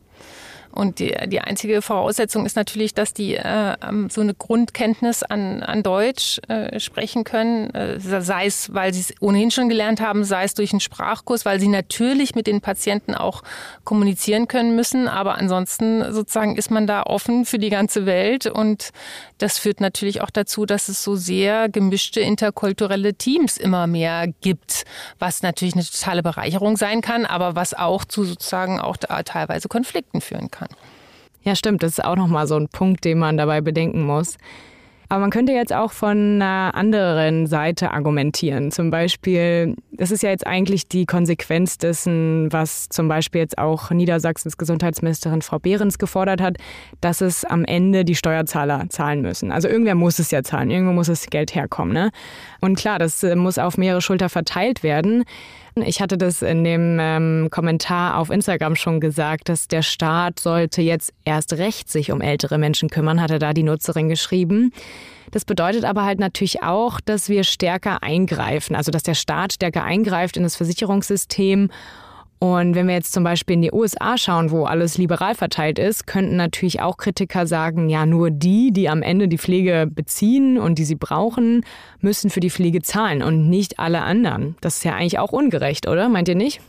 Und 0.73 1.01
die, 1.01 1.15
die 1.27 1.41
einzige 1.41 1.83
Voraussetzung 1.83 2.47
ist 2.47 2.57
natürlich, 2.57 2.95
dass 2.95 3.13
die 3.13 3.37
äh, 3.37 3.77
so 4.09 4.23
eine 4.23 4.35
Grundkenntnis 4.35 5.23
an, 5.23 5.63
an 5.63 5.83
Deutsch 5.83 6.41
äh, 6.49 6.81
sprechen 6.81 7.25
können, 7.25 7.71
äh, 7.75 8.01
sei 8.01 8.47
es, 8.47 8.73
weil 8.73 8.95
sie 8.95 9.01
es 9.01 9.15
ohnehin 9.21 9.51
schon 9.51 9.69
gelernt 9.69 10.01
haben, 10.01 10.25
sei 10.25 10.45
es 10.45 10.55
durch 10.55 10.73
einen 10.73 10.81
Sprachkurs, 10.81 11.45
weil 11.45 11.61
sie 11.61 11.69
natürlich 11.69 12.35
mit 12.35 12.47
den 12.47 12.63
Patienten 12.63 13.15
auch 13.15 13.43
kommunizieren 13.85 14.49
können 14.49 14.75
müssen. 14.75 15.09
Aber 15.09 15.35
ansonsten 15.35 16.11
sozusagen 16.11 16.57
ist 16.57 16.71
man 16.71 16.87
da 16.87 17.03
offen 17.03 17.45
für 17.45 17.59
die 17.59 17.71
ganze 17.71 18.07
Welt. 18.07 18.47
Und 18.47 18.91
das 19.37 19.59
führt 19.59 19.81
natürlich 19.81 20.23
auch 20.23 20.31
dazu, 20.31 20.65
dass 20.65 20.89
es 20.89 21.03
so 21.03 21.17
sehr 21.17 21.69
gemischte 21.69 22.21
interkulturelle 22.21 23.13
Teams 23.13 23.59
immer 23.59 23.87
mehr 23.87 24.27
gibt, 24.41 24.85
was 25.19 25.43
natürlich 25.43 25.75
eine 25.75 25.85
totale 25.85 26.23
Bereicherung 26.23 26.79
sein 26.79 27.03
kann, 27.03 27.27
aber 27.27 27.57
was 27.57 27.75
auch 27.75 28.07
zu 28.07 28.25
sozusagen 28.25 28.81
auch 28.81 28.97
teilweise 28.97 29.69
Konflikten 29.69 30.23
führen 30.23 30.51
kann 30.51 30.62
kann. 30.69 30.77
Ja, 31.43 31.57
stimmt. 31.57 31.83
Das 31.83 31.93
ist 31.93 32.05
auch 32.05 32.17
nochmal 32.17 32.47
so 32.47 32.57
ein 32.57 32.69
Punkt, 32.69 33.05
den 33.05 33.19
man 33.19 33.37
dabei 33.37 33.61
bedenken 33.61 34.03
muss. 34.03 34.39
Aber 35.13 35.21
man 35.21 35.31
könnte 35.31 35.53
jetzt 35.53 35.75
auch 35.75 35.93
von 35.93 36.41
einer 36.41 36.75
anderen 36.75 37.47
Seite 37.47 37.91
argumentieren. 37.91 38.71
Zum 38.71 38.91
Beispiel, 38.91 39.77
das 39.91 40.11
ist 40.11 40.23
ja 40.23 40.31
jetzt 40.31 40.47
eigentlich 40.47 40.89
die 40.89 41.05
Konsequenz 41.05 41.77
dessen, 41.77 42.51
was 42.51 42.89
zum 42.89 43.09
Beispiel 43.09 43.43
jetzt 43.43 43.59
auch 43.59 43.91
Niedersachsens 43.91 44.57
Gesundheitsministerin 44.57 45.43
Frau 45.43 45.59
Behrens 45.59 45.99
gefordert 45.99 46.41
hat, 46.41 46.57
dass 47.03 47.21
es 47.21 47.45
am 47.45 47.67
Ende 47.67 48.07
die 48.07 48.15
Steuerzahler 48.15 48.87
zahlen 48.89 49.21
müssen. 49.21 49.53
Also 49.53 49.69
irgendwer 49.69 49.97
muss 49.97 50.19
es 50.19 50.31
ja 50.31 50.43
zahlen, 50.43 50.71
irgendwo 50.71 50.95
muss 50.95 51.09
das 51.09 51.27
Geld 51.27 51.55
herkommen. 51.55 51.93
Ne? 51.93 52.11
Und 52.63 52.79
klar, 52.79 52.99
das 52.99 53.23
äh, 53.23 53.37
muss 53.37 53.59
auf 53.59 53.77
mehrere 53.77 54.01
Schulter 54.01 54.31
verteilt 54.31 54.83
werden. 54.83 55.25
Ich 55.77 56.03
hatte 56.03 56.19
das 56.19 56.43
in 56.43 56.65
dem 56.65 56.99
ähm, 57.01 57.49
Kommentar 57.51 58.19
auf 58.19 58.29
Instagram 58.29 58.77
schon 58.77 59.01
gesagt, 59.01 59.49
dass 59.49 59.69
der 59.69 59.83
Staat 59.83 60.39
sollte 60.39 60.83
jetzt 60.83 61.15
erst 61.25 61.55
recht 61.55 61.91
sich 61.91 62.13
um 62.13 62.21
ältere 62.21 62.59
Menschen 62.59 62.91
kümmern, 62.91 63.21
hatte 63.23 63.39
da 63.39 63.55
die 63.55 63.63
Nutzerin 63.63 64.11
geschrieben. 64.11 64.73
Das 65.31 65.47
bedeutet 65.47 65.85
aber 65.87 66.05
halt 66.05 66.21
natürlich 66.21 66.63
auch, 66.63 67.01
dass 67.01 67.31
wir 67.31 67.43
stärker 67.45 68.03
eingreifen, 68.03 68.77
also 68.77 68.91
dass 68.91 69.03
der 69.03 69.15
Staat 69.15 69.55
stärker 69.55 69.83
eingreift 69.83 70.37
in 70.37 70.43
das 70.43 70.57
Versicherungssystem 70.57 71.71
und 72.43 72.75
wenn 72.75 72.89
wir 72.89 72.95
jetzt 72.95 73.13
zum 73.13 73.23
Beispiel 73.23 73.55
in 73.55 73.63
die 73.63 73.71
USA 73.73 74.19
schauen, 74.19 74.51
wo 74.51 74.65
alles 74.65 74.99
liberal 74.99 75.37
verteilt 75.37 75.79
ist, 75.79 76.09
könnten 76.09 76.35
natürlich 76.35 76.81
auch 76.81 76.97
Kritiker 76.97 77.47
sagen, 77.47 77.89
ja, 77.89 78.05
nur 78.05 78.33
die, 78.33 78.73
die 78.73 78.89
am 78.89 79.01
Ende 79.01 79.29
die 79.29 79.39
Pflege 79.39 79.87
beziehen 79.89 80.59
und 80.59 80.77
die 80.77 80.85
sie 80.85 80.97
brauchen, 80.97 81.65
müssen 82.01 82.31
für 82.31 82.41
die 82.41 82.51
Pflege 82.51 82.83
zahlen 82.83 83.23
und 83.23 83.49
nicht 83.49 83.79
alle 83.79 84.03
anderen. 84.03 84.57
Das 84.61 84.79
ist 84.79 84.85
ja 84.85 84.97
eigentlich 84.97 85.21
auch 85.21 85.31
ungerecht, 85.31 85.87
oder? 85.87 86.09
Meint 86.09 86.29
ihr 86.29 86.35
nicht? 86.35 86.61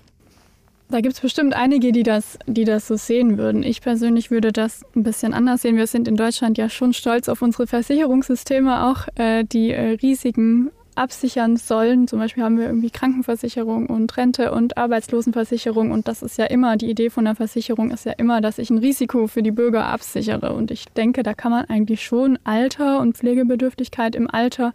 Da 0.89 1.01
gibt 1.01 1.15
es 1.15 1.21
bestimmt 1.21 1.55
einige, 1.55 1.91
die 1.91 2.03
das, 2.03 2.37
die 2.45 2.65
das 2.65 2.85
so 2.85 2.95
sehen 2.95 3.39
würden. 3.39 3.63
Ich 3.63 3.81
persönlich 3.81 4.29
würde 4.29 4.51
das 4.51 4.85
ein 4.95 5.01
bisschen 5.01 5.33
anders 5.33 5.63
sehen. 5.63 5.75
Wir 5.75 5.87
sind 5.87 6.07
in 6.07 6.17
Deutschland 6.17 6.59
ja 6.59 6.69
schon 6.69 6.93
stolz 6.93 7.27
auf 7.27 7.41
unsere 7.41 7.65
Versicherungssysteme, 7.65 8.85
auch 8.85 9.07
äh, 9.15 9.43
die 9.43 9.71
äh, 9.71 9.97
riesigen 10.03 10.69
absichern 10.95 11.57
sollen. 11.57 12.07
Zum 12.07 12.19
Beispiel 12.19 12.43
haben 12.43 12.57
wir 12.57 12.65
irgendwie 12.65 12.89
Krankenversicherung 12.89 13.87
und 13.87 14.15
Rente 14.17 14.51
und 14.51 14.77
Arbeitslosenversicherung. 14.77 15.91
Und 15.91 16.07
das 16.07 16.21
ist 16.21 16.37
ja 16.37 16.45
immer, 16.45 16.77
die 16.77 16.89
Idee 16.89 17.09
von 17.09 17.25
der 17.25 17.35
Versicherung 17.35 17.91
ist 17.91 18.05
ja 18.05 18.13
immer, 18.13 18.41
dass 18.41 18.57
ich 18.57 18.69
ein 18.69 18.77
Risiko 18.77 19.27
für 19.27 19.43
die 19.43 19.51
Bürger 19.51 19.85
absichere. 19.85 20.53
Und 20.53 20.71
ich 20.71 20.85
denke, 20.85 21.23
da 21.23 21.33
kann 21.33 21.51
man 21.51 21.65
eigentlich 21.65 22.03
schon 22.03 22.39
Alter 22.43 22.99
und 22.99 23.17
Pflegebedürftigkeit 23.17 24.15
im 24.15 24.29
Alter 24.29 24.73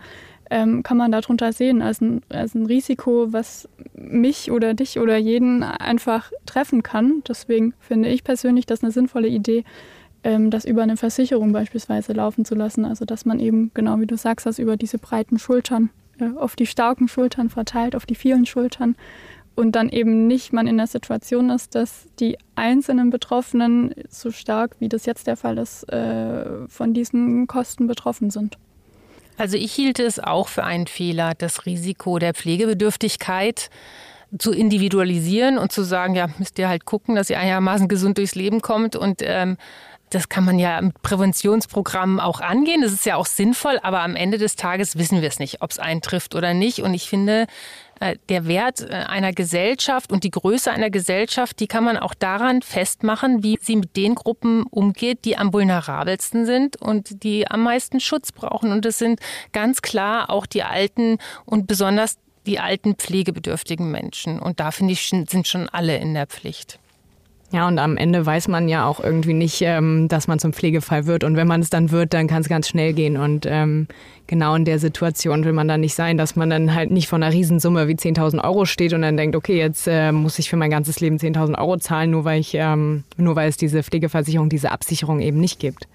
ähm, 0.51 0.83
kann 0.83 0.97
man 0.97 1.13
darunter 1.13 1.53
sehen 1.53 1.83
als 1.83 2.01
ein, 2.01 2.23
als 2.29 2.55
ein 2.55 2.67
Risiko, 2.67 3.33
was 3.33 3.69
mich 3.95 4.51
oder 4.51 4.75
dich 4.75 4.99
oder 4.99 5.17
jeden 5.17 5.63
einfach 5.63 6.33
treffen 6.47 6.83
kann. 6.83 7.23
Deswegen 7.29 7.75
finde 7.81 8.09
ich 8.09 8.25
persönlich 8.25 8.67
das 8.67 8.83
eine 8.83 8.93
sinnvolle 8.93 9.29
Idee, 9.29 9.65
ähm, 10.25 10.51
das 10.51 10.65
über 10.65 10.83
eine 10.83 10.97
Versicherung 10.97 11.53
beispielsweise 11.53 12.13
laufen 12.13 12.45
zu 12.45 12.55
lassen. 12.55 12.85
Also 12.85 13.05
dass 13.05 13.25
man 13.25 13.41
eben, 13.41 13.71
genau 13.75 14.01
wie 14.01 14.07
du 14.07 14.17
sagst, 14.17 14.47
das 14.47 14.59
über 14.59 14.77
diese 14.77 14.99
breiten 14.99 15.39
Schultern 15.39 15.91
auf 16.39 16.57
die 16.57 16.67
starken 16.67 17.09
Schultern 17.09 17.51
verteilt, 17.51 17.95
auf 17.95 18.07
die 18.07 18.15
vielen 18.15 18.47
Schultern 18.47 18.97
und 19.59 19.73
dann 19.73 19.89
eben 19.89 20.29
nicht 20.29 20.53
man 20.53 20.69
in 20.69 20.77
der 20.77 20.87
Situation 20.87 21.51
ist, 21.51 21.75
dass 21.75 22.07
die 22.21 22.39
einzelnen 22.55 23.11
Betroffenen 23.11 23.93
so 24.09 24.31
stark, 24.31 24.77
wie 24.79 24.89
das 24.89 25.05
jetzt 25.05 25.27
der 25.27 25.37
Fall 25.37 25.59
ist, 25.59 25.83
äh, 25.93 26.69
von 26.69 26.95
diesen 26.95 27.49
Kosten 27.49 27.89
betroffen 27.89 28.31
sind. 28.31 28.57
Also 29.37 29.57
ich 29.57 29.73
hielt 29.73 29.99
es 29.99 30.21
auch 30.21 30.47
für 30.47 30.63
einen 30.63 30.87
Fehler, 30.87 31.33
das 31.37 31.67
Risiko 31.67 32.21
der 32.21 32.35
Pflegebedürftigkeit 32.35 33.71
zu 34.39 34.53
individualisieren 34.53 35.59
und 35.59 35.73
zu 35.73 35.83
sagen, 35.83 36.15
ja, 36.15 36.29
müsst 36.39 36.59
ihr 36.59 36.69
halt 36.69 36.85
gucken, 36.85 37.17
dass 37.17 37.29
ihr 37.29 37.39
einigermaßen 37.41 37.89
gesund 37.89 38.19
durchs 38.19 38.37
Leben 38.37 38.61
kommt 38.61 38.95
und 38.95 39.23
ähm, 39.23 39.57
das 40.11 40.29
kann 40.29 40.45
man 40.45 40.59
ja 40.59 40.81
mit 40.81 41.01
Präventionsprogrammen 41.03 42.21
auch 42.21 42.41
angehen. 42.41 42.83
Das 42.83 42.93
ist 42.93 43.07
ja 43.07 43.17
auch 43.17 43.27
sinnvoll, 43.27 43.79
aber 43.83 44.01
am 44.01 44.17
Ende 44.17 44.39
des 44.39 44.57
Tages 44.57 44.97
wissen 44.97 45.21
wir 45.21 45.29
es 45.29 45.39
nicht, 45.39 45.63
ob 45.63 45.71
es 45.71 45.79
eintrifft 45.79 46.35
oder 46.35 46.55
nicht. 46.55 46.83
Und 46.83 46.95
ich 46.95 47.09
finde, 47.09 47.47
äh, 48.01 48.17
der 48.29 48.47
Wert 48.47 48.81
äh, 48.81 48.93
einer 48.93 49.33
Gesellschaft 49.33 50.13
und 50.13 50.25
die 50.25 50.31
Größe 50.31 50.71
einer 50.71 50.91
Gesellschaft, 50.91 51.59
die 51.61 51.67
kann 51.67 51.85
man 51.85 51.97
auch 51.97 52.15
daran 52.15 52.63
festmachen, 52.63 53.43
wie 53.43 53.59
sie 53.61 53.77
mit 53.77 53.97
den 53.97 54.15
Gruppen 54.15 54.65
umgeht, 54.65 55.25
die 55.25 55.37
am 55.37 55.53
vulnerabelsten 55.53 56.47
sind 56.47 56.77
und 56.77 57.23
die 57.23 57.51
am 57.51 57.63
meisten 57.63 58.01
Schutz 58.01 58.33
brauchen. 58.33 58.73
Und 58.73 58.85
das 58.85 58.99
sind 58.99 59.21
ganz 59.53 59.83
klar 59.83 60.31
auch 60.31 60.47
die 60.47 60.63
alten 60.63 61.19
und 61.45 61.67
besonders 61.67 62.19
die 62.47 62.61
alten 62.61 62.95
pflegebedürftigen 62.95 63.91
Menschen. 63.91 64.39
Und 64.39 64.61
da 64.61 64.71
finde 64.71 64.93
ich, 64.93 65.09
sind 65.09 65.49
schon 65.49 65.69
alle 65.69 65.99
in 65.99 66.15
der 66.15 66.27
Pflicht. 66.27 66.79
Ja, 67.51 67.67
und 67.67 67.79
am 67.79 67.97
Ende 67.97 68.27
weiß 68.27 68.49
man 68.49 68.69
ja 68.69 68.85
auch 68.85 69.01
irgendwie 69.01 69.33
nicht, 69.33 69.63
ähm, 69.63 70.07
dass 70.09 70.29
man 70.29 70.39
zum 70.39 70.53
Pflegefall 70.53 71.07
wird. 71.07 71.25
Und 71.25 71.35
wenn 71.35 71.49
man 71.49 71.63
es 71.63 71.71
dann 71.71 71.91
wird, 71.91 72.13
dann 72.13 72.27
kann 72.27 72.43
es 72.43 72.49
ganz 72.49 72.69
schnell 72.69 72.93
gehen. 72.93 73.17
Und 73.17 73.47
ähm, 73.49 73.89
genau 74.27 74.55
in 74.55 74.67
der 74.67 74.79
Situation 74.79 75.45
will 75.45 75.55
man 75.55 75.67
dann 75.67 75.81
nicht 75.81 75.95
sein, 75.95 76.19
dass 76.19 76.37
man 76.37 76.51
dann 76.51 76.75
halt 76.75 76.91
nicht 76.91 77.09
von 77.09 77.23
einer 77.23 77.33
Riesensumme 77.33 77.89
wie 77.89 77.95
10.000 77.95 78.45
Euro 78.45 78.67
steht 78.67 78.93
und 78.93 79.01
dann 79.01 79.17
denkt, 79.17 79.35
okay, 79.35 79.57
jetzt 79.57 79.89
äh, 79.89 80.13
muss 80.13 80.39
ich 80.39 80.51
für 80.51 80.59
mein 80.59 80.71
ganzes 80.71 81.01
Leben 81.01 81.17
10.000 81.17 81.59
Euro 81.59 81.79
zahlen, 81.79 82.11
nur 82.11 82.27
weil 82.27 82.39
ich, 82.39 82.53
ähm, 82.53 83.05
nur 83.17 83.35
weil 83.35 83.49
es 83.49 83.57
diese 83.57 83.83
Pflegeversicherung, 83.83 84.51
diese 84.51 84.71
Absicherung 84.71 85.21
eben 85.21 85.41
nicht 85.41 85.59
gibt. 85.59 85.89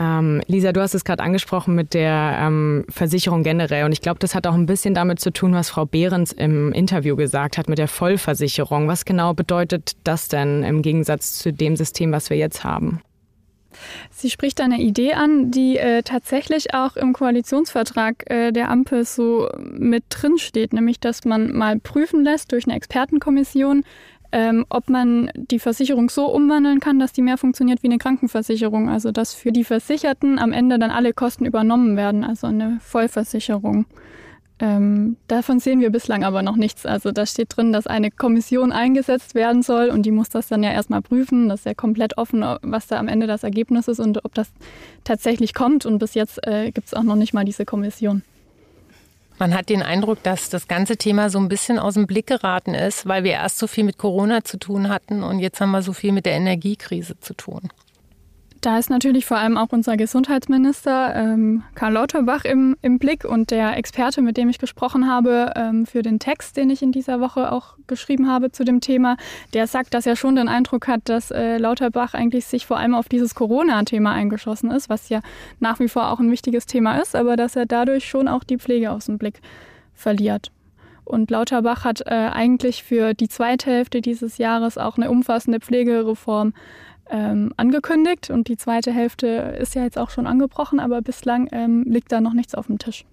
Ähm, 0.00 0.42
Lisa, 0.46 0.72
du 0.72 0.80
hast 0.80 0.94
es 0.94 1.04
gerade 1.04 1.22
angesprochen 1.22 1.74
mit 1.74 1.94
der 1.94 2.36
ähm, 2.40 2.84
Versicherung 2.88 3.42
generell. 3.42 3.84
Und 3.84 3.92
ich 3.92 4.00
glaube, 4.00 4.18
das 4.18 4.34
hat 4.34 4.46
auch 4.46 4.54
ein 4.54 4.66
bisschen 4.66 4.94
damit 4.94 5.20
zu 5.20 5.32
tun, 5.32 5.52
was 5.54 5.70
Frau 5.70 5.86
Behrens 5.86 6.32
im 6.32 6.72
Interview 6.72 7.16
gesagt 7.16 7.58
hat 7.58 7.68
mit 7.68 7.78
der 7.78 7.88
Vollversicherung. 7.88 8.88
Was 8.88 9.04
genau 9.04 9.34
bedeutet 9.34 9.92
das 10.04 10.28
denn 10.28 10.64
im 10.64 10.82
Gegensatz 10.82 11.38
zu 11.38 11.52
dem 11.52 11.76
System, 11.76 12.12
was 12.12 12.30
wir 12.30 12.36
jetzt 12.36 12.64
haben? 12.64 13.00
Sie 14.10 14.30
spricht 14.30 14.60
eine 14.60 14.80
Idee 14.80 15.14
an, 15.14 15.50
die 15.50 15.78
äh, 15.78 16.02
tatsächlich 16.02 16.74
auch 16.74 16.96
im 16.96 17.12
Koalitionsvertrag 17.12 18.30
äh, 18.30 18.52
der 18.52 18.70
Ampel 18.70 19.04
so 19.04 19.48
mit 19.58 20.04
drin 20.10 20.38
steht, 20.38 20.72
nämlich 20.72 21.00
dass 21.00 21.24
man 21.24 21.52
mal 21.52 21.78
prüfen 21.80 22.24
lässt 22.24 22.52
durch 22.52 22.66
eine 22.66 22.76
Expertenkommission, 22.76 23.84
ähm, 24.34 24.66
ob 24.68 24.90
man 24.90 25.30
die 25.36 25.60
Versicherung 25.60 26.10
so 26.10 26.26
umwandeln 26.26 26.80
kann, 26.80 26.98
dass 26.98 27.12
die 27.12 27.22
mehr 27.22 27.38
funktioniert 27.38 27.84
wie 27.84 27.86
eine 27.86 27.98
Krankenversicherung. 27.98 28.88
Also 28.88 29.12
dass 29.12 29.32
für 29.32 29.52
die 29.52 29.62
Versicherten 29.62 30.40
am 30.40 30.52
Ende 30.52 30.80
dann 30.80 30.90
alle 30.90 31.12
Kosten 31.12 31.46
übernommen 31.46 31.96
werden, 31.96 32.24
also 32.24 32.48
eine 32.48 32.78
Vollversicherung. 32.82 33.86
Ähm, 34.58 35.16
davon 35.28 35.60
sehen 35.60 35.78
wir 35.78 35.90
bislang 35.90 36.24
aber 36.24 36.42
noch 36.42 36.56
nichts. 36.56 36.84
Also 36.84 37.12
da 37.12 37.26
steht 37.26 37.56
drin, 37.56 37.72
dass 37.72 37.86
eine 37.86 38.10
Kommission 38.10 38.72
eingesetzt 38.72 39.36
werden 39.36 39.62
soll 39.62 39.90
und 39.90 40.04
die 40.04 40.10
muss 40.10 40.30
das 40.30 40.48
dann 40.48 40.64
ja 40.64 40.72
erstmal 40.72 41.00
prüfen. 41.00 41.48
Das 41.48 41.60
ist 41.60 41.66
ja 41.66 41.74
komplett 41.74 42.18
offen, 42.18 42.44
was 42.62 42.88
da 42.88 42.98
am 42.98 43.06
Ende 43.06 43.28
das 43.28 43.44
Ergebnis 43.44 43.86
ist 43.86 44.00
und 44.00 44.24
ob 44.24 44.34
das 44.34 44.50
tatsächlich 45.04 45.54
kommt. 45.54 45.86
Und 45.86 46.00
bis 46.00 46.14
jetzt 46.14 46.44
äh, 46.44 46.72
gibt 46.72 46.88
es 46.88 46.94
auch 46.94 47.04
noch 47.04 47.16
nicht 47.16 47.34
mal 47.34 47.44
diese 47.44 47.64
Kommission. 47.64 48.22
Man 49.38 49.52
hat 49.52 49.68
den 49.68 49.82
Eindruck, 49.82 50.22
dass 50.22 50.48
das 50.48 50.68
ganze 50.68 50.96
Thema 50.96 51.28
so 51.28 51.38
ein 51.38 51.48
bisschen 51.48 51.78
aus 51.78 51.94
dem 51.94 52.06
Blick 52.06 52.28
geraten 52.28 52.74
ist, 52.74 53.06
weil 53.06 53.24
wir 53.24 53.32
erst 53.32 53.58
so 53.58 53.66
viel 53.66 53.84
mit 53.84 53.98
Corona 53.98 54.44
zu 54.44 54.58
tun 54.58 54.88
hatten 54.88 55.24
und 55.24 55.40
jetzt 55.40 55.60
haben 55.60 55.72
wir 55.72 55.82
so 55.82 55.92
viel 55.92 56.12
mit 56.12 56.24
der 56.24 56.34
Energiekrise 56.34 57.18
zu 57.18 57.34
tun. 57.34 57.68
Da 58.64 58.78
ist 58.78 58.88
natürlich 58.88 59.26
vor 59.26 59.36
allem 59.36 59.58
auch 59.58 59.72
unser 59.72 59.98
Gesundheitsminister 59.98 61.14
ähm, 61.14 61.64
Karl 61.74 61.92
Lauterbach 61.92 62.46
im, 62.46 62.78
im 62.80 62.98
Blick 62.98 63.26
und 63.26 63.50
der 63.50 63.76
Experte, 63.76 64.22
mit 64.22 64.38
dem 64.38 64.48
ich 64.48 64.58
gesprochen 64.58 65.06
habe 65.06 65.52
ähm, 65.54 65.84
für 65.84 66.00
den 66.00 66.18
Text, 66.18 66.56
den 66.56 66.70
ich 66.70 66.80
in 66.80 66.90
dieser 66.90 67.20
Woche 67.20 67.52
auch 67.52 67.74
geschrieben 67.86 68.26
habe 68.26 68.52
zu 68.52 68.64
dem 68.64 68.80
Thema, 68.80 69.18
der 69.52 69.66
sagt, 69.66 69.92
dass 69.92 70.06
er 70.06 70.16
schon 70.16 70.36
den 70.36 70.48
Eindruck 70.48 70.88
hat, 70.88 71.02
dass 71.10 71.30
äh, 71.30 71.58
Lauterbach 71.58 72.14
eigentlich 72.14 72.46
sich 72.46 72.64
vor 72.64 72.78
allem 72.78 72.94
auf 72.94 73.10
dieses 73.10 73.34
Corona-Thema 73.34 74.12
eingeschossen 74.12 74.70
ist, 74.70 74.88
was 74.88 75.10
ja 75.10 75.20
nach 75.60 75.78
wie 75.78 75.88
vor 75.88 76.10
auch 76.10 76.18
ein 76.18 76.30
wichtiges 76.30 76.64
Thema 76.64 76.96
ist, 76.96 77.14
aber 77.14 77.36
dass 77.36 77.56
er 77.56 77.66
dadurch 77.66 78.08
schon 78.08 78.28
auch 78.28 78.44
die 78.44 78.56
Pflege 78.56 78.92
aus 78.92 79.04
dem 79.04 79.18
Blick 79.18 79.42
verliert. 79.92 80.52
Und 81.04 81.30
Lauterbach 81.30 81.84
hat 81.84 82.00
äh, 82.06 82.14
eigentlich 82.14 82.82
für 82.82 83.12
die 83.12 83.28
zweite 83.28 83.70
Hälfte 83.70 84.00
dieses 84.00 84.38
Jahres 84.38 84.78
auch 84.78 84.96
eine 84.96 85.10
umfassende 85.10 85.60
Pflegereform 85.60 86.54
ähm, 87.10 87.52
angekündigt 87.56 88.30
und 88.30 88.48
die 88.48 88.56
zweite 88.56 88.92
Hälfte 88.92 89.26
ist 89.26 89.74
ja 89.74 89.82
jetzt 89.82 89.98
auch 89.98 90.10
schon 90.10 90.26
angebrochen, 90.26 90.80
aber 90.80 91.02
bislang 91.02 91.48
ähm, 91.52 91.84
liegt 91.84 92.12
da 92.12 92.20
noch 92.20 92.32
nichts 92.32 92.54
auf 92.54 92.66
dem 92.66 92.78
Tisch. 92.78 93.04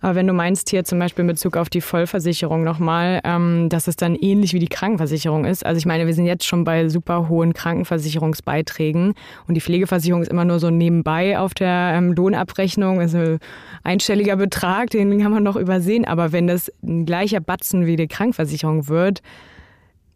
Aber 0.00 0.14
wenn 0.14 0.26
du 0.26 0.32
meinst 0.34 0.68
hier 0.70 0.84
zum 0.84 0.98
Beispiel 0.98 1.22
in 1.22 1.28
Bezug 1.28 1.56
auf 1.56 1.70
die 1.70 1.80
Vollversicherung 1.80 2.64
nochmal, 2.64 3.20
ähm, 3.24 3.68
dass 3.68 3.88
es 3.88 3.96
dann 3.96 4.14
ähnlich 4.14 4.52
wie 4.52 4.58
die 4.58 4.68
Krankenversicherung 4.68 5.44
ist. 5.44 5.64
Also 5.64 5.78
ich 5.78 5.86
meine, 5.86 6.06
wir 6.06 6.14
sind 6.14 6.26
jetzt 6.26 6.44
schon 6.44 6.64
bei 6.64 6.88
super 6.88 7.28
hohen 7.28 7.54
Krankenversicherungsbeiträgen 7.54 9.14
und 9.48 9.54
die 9.54 9.60
Pflegeversicherung 9.60 10.22
ist 10.22 10.30
immer 10.30 10.44
nur 10.44 10.58
so 10.58 10.70
nebenbei 10.70 11.38
auf 11.38 11.54
der 11.54 11.92
ähm, 11.94 12.12
Lohnabrechnung, 12.12 13.00
also 13.00 13.38
einstelliger 13.84 14.36
Betrag, 14.36 14.90
den 14.90 15.18
kann 15.20 15.32
man 15.32 15.42
noch 15.42 15.56
übersehen. 15.56 16.04
Aber 16.04 16.32
wenn 16.32 16.46
das 16.46 16.70
ein 16.82 17.06
gleicher 17.06 17.40
Batzen 17.40 17.86
wie 17.86 17.96
die 17.96 18.08
Krankenversicherung 18.08 18.88
wird, 18.88 19.22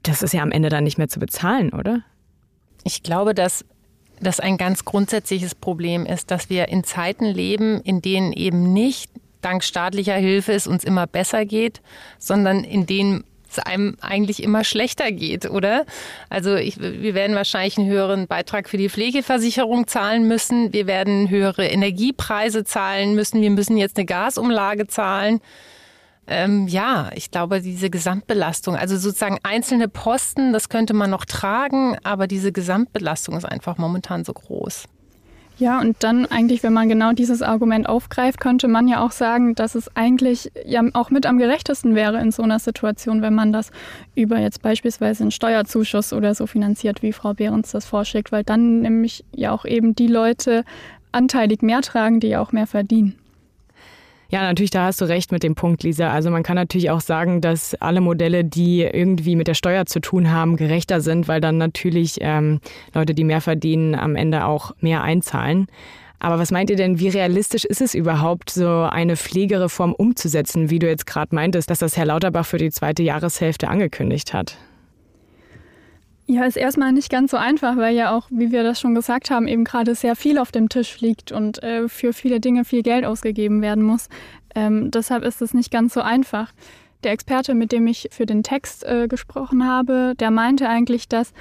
das 0.03 0.23
ist 0.23 0.35
ja 0.35 0.43
am 0.43 0.51
Ende 0.51 0.69
dann 0.69 0.85
nicht 0.85 0.99
mehr 0.99 1.09
zu 1.09 1.21
bezahlen, 1.21 1.71
oder? 1.71 2.03
Ich 2.85 3.03
glaube, 3.03 3.35
dass 3.35 3.65
das 4.21 4.41
ein 4.41 4.59
ganz 4.59 4.85
grundsätzliches 4.85 5.55
Problem 5.55 6.07
ist, 6.07 6.31
dass 6.31 6.51
wir 6.51 6.69
in 6.69 6.85
Zeiten 6.85 7.25
leben, 7.25 7.81
in 7.81 8.03
denen 8.03 8.33
eben 8.33 8.73
nicht 8.73 9.11
dank 9.41 9.65
staatlicher 9.65 10.15
Hilfe 10.15 10.53
es 10.53 10.67
uns 10.67 10.85
immer 10.85 11.07
besser 11.07 11.47
geht, 11.47 11.81
sondern 12.19 12.63
in 12.65 12.87
denen 12.87 13.25
es 13.51 13.59
einem 13.59 13.97
eigentlich 14.01 14.43
immer 14.43 14.63
schlechter 14.63 15.11
geht, 15.11 15.51
oder? 15.51 15.85
Also 16.29 16.55
ich, 16.55 16.81
wir 16.81 17.15
werden 17.15 17.35
wahrscheinlich 17.35 17.79
einen 17.79 17.89
höheren 17.89 18.27
Beitrag 18.27 18.69
für 18.69 18.77
die 18.77 18.89
Pflegeversicherung 18.89 19.87
zahlen 19.89 20.29
müssen. 20.29 20.73
Wir 20.73 20.87
werden 20.87 21.31
höhere 21.31 21.67
Energiepreise 21.67 22.65
zahlen 22.65 23.15
müssen. 23.15 23.41
Wir 23.41 23.51
müssen 23.51 23.77
jetzt 23.77 23.97
eine 23.97 24.07
Gasumlage 24.07 24.87
zahlen. 24.87 25.41
Ähm, 26.33 26.69
ja, 26.69 27.11
ich 27.17 27.33
glaube, 27.33 27.61
diese 27.61 27.91
Gesamtbelastung, 27.91 28.77
also 28.77 28.97
sozusagen 28.97 29.39
einzelne 29.43 29.89
Posten, 29.89 30.53
das 30.53 30.69
könnte 30.69 30.95
man 30.95 31.11
noch 31.11 31.25
tragen, 31.25 31.97
aber 32.05 32.29
diese 32.29 32.53
Gesamtbelastung 32.53 33.37
ist 33.37 33.45
einfach 33.45 33.79
momentan 33.79 34.25
so 34.25 34.33
groß. 34.33 34.85
Ja, 35.59 35.81
und 35.81 35.97
dann 36.05 36.25
eigentlich, 36.27 36.63
wenn 36.63 36.73
man 36.73 36.89
genau 36.89 37.13
dieses 37.13 37.43
Argument 37.43 37.87
aufgreift, 37.87 38.41
könnte 38.41 38.67
man 38.67 38.89
ja 38.89 39.05
auch 39.05 39.11
sagen, 39.11 39.55
dass 39.57 39.75
es 39.75 39.95
eigentlich 39.95 40.51
ja 40.65 40.83
auch 40.95 41.11
mit 41.11 41.27
am 41.27 41.37
gerechtesten 41.37 41.95
wäre 41.95 42.19
in 42.21 42.31
so 42.31 42.43
einer 42.45 42.61
Situation, 42.61 43.21
wenn 43.21 43.35
man 43.35 43.53
das 43.53 43.71
über 44.15 44.39
jetzt 44.39 44.63
beispielsweise 44.63 45.25
einen 45.25 45.33
Steuerzuschuss 45.33 46.15
oder 46.15 46.35
so 46.35 46.47
finanziert, 46.47 47.03
wie 47.03 47.13
Frau 47.13 47.35
Behrens 47.35 47.73
das 47.73 47.85
vorschlägt, 47.85 48.33
weil 48.33 48.45
dann 48.45 48.81
nämlich 48.81 49.25
ja 49.35 49.53
auch 49.53 49.67
eben 49.67 49.95
die 49.95 50.07
Leute 50.07 50.65
anteilig 51.13 51.61
mehr 51.61 51.83
tragen, 51.83 52.21
die 52.21 52.29
ja 52.29 52.41
auch 52.41 52.53
mehr 52.53 52.67
verdienen. 52.67 53.20
Ja, 54.31 54.43
natürlich, 54.43 54.71
da 54.71 54.85
hast 54.85 55.01
du 55.01 55.07
recht 55.07 55.33
mit 55.33 55.43
dem 55.43 55.57
Punkt, 55.57 55.83
Lisa. 55.83 56.13
Also 56.13 56.31
man 56.31 56.45
kann 56.45 56.55
natürlich 56.55 56.91
auch 56.91 57.01
sagen, 57.01 57.41
dass 57.41 57.75
alle 57.75 58.01
Modelle, 58.01 58.45
die 58.45 58.83
irgendwie 58.83 59.35
mit 59.35 59.49
der 59.49 59.55
Steuer 59.55 59.87
zu 59.87 60.01
tun 60.01 60.31
haben, 60.31 60.57
gerechter 60.57 61.01
sind, 61.01 61.27
weil 61.27 61.41
dann 61.41 61.59
natürlich 61.59 62.19
ähm, 62.21 62.61
Leute, 62.95 63.13
die 63.13 63.25
mehr 63.25 63.41
verdienen, 63.41 63.97
am 63.97 64.15
Ende 64.15 64.45
auch 64.45 64.71
mehr 64.81 65.03
einzahlen. 65.03 65.67
Aber 66.21 66.39
was 66.39 66.53
meint 66.53 66.71
ihr 66.71 66.77
denn, 66.77 67.01
wie 67.01 67.09
realistisch 67.09 67.65
ist 67.65 67.81
es 67.81 67.95
überhaupt, 67.95 68.51
so 68.51 68.69
eine 68.69 69.17
Pflegereform 69.17 69.95
umzusetzen, 69.95 70.71
wie 70.71 70.79
du 70.79 70.87
jetzt 70.87 71.07
gerade 71.07 71.35
meintest, 71.35 71.69
dass 71.69 71.81
das 71.81 71.97
Herr 71.97 72.05
Lauterbach 72.05 72.47
für 72.47 72.59
die 72.59 72.71
zweite 72.71 73.03
Jahreshälfte 73.03 73.69
angekündigt 73.69 74.33
hat? 74.33 74.59
Ja, 76.31 76.45
ist 76.45 76.57
erstmal 76.57 76.93
nicht 76.93 77.11
ganz 77.11 77.33
so 77.33 77.37
einfach, 77.37 77.77
weil 77.77 77.93
ja 77.93 78.17
auch, 78.17 78.29
wie 78.31 78.53
wir 78.53 78.63
das 78.63 78.79
schon 78.79 78.95
gesagt 78.95 79.33
haben, 79.33 79.49
eben 79.49 79.65
gerade 79.65 79.97
sehr 79.97 80.15
viel 80.15 80.39
auf 80.39 80.53
dem 80.53 80.69
Tisch 80.69 81.01
liegt 81.01 81.33
und 81.33 81.61
äh, 81.65 81.89
für 81.89 82.13
viele 82.13 82.39
Dinge 82.39 82.65
viel 82.65 82.85
Geld 82.85 83.05
ausgegeben 83.05 83.63
werden 83.63 83.83
muss. 83.83 84.09
Ähm, 84.55 84.93
deshalb 84.93 85.25
ist 85.25 85.43
es 85.43 85.55
nicht 85.55 85.73
ganz 85.73 85.93
so 85.93 86.03
einfach. 86.03 86.53
Der 87.03 87.11
Experte, 87.11 87.55
mit 87.55 87.73
dem 87.73 87.89
ich 87.89 88.11
für 88.13 88.27
den 88.27 88.45
Text 88.45 88.85
äh, 88.85 89.09
gesprochen 89.09 89.67
habe, 89.67 90.15
der 90.21 90.31
meinte 90.31 90.69
eigentlich, 90.69 91.09
dass 91.09 91.33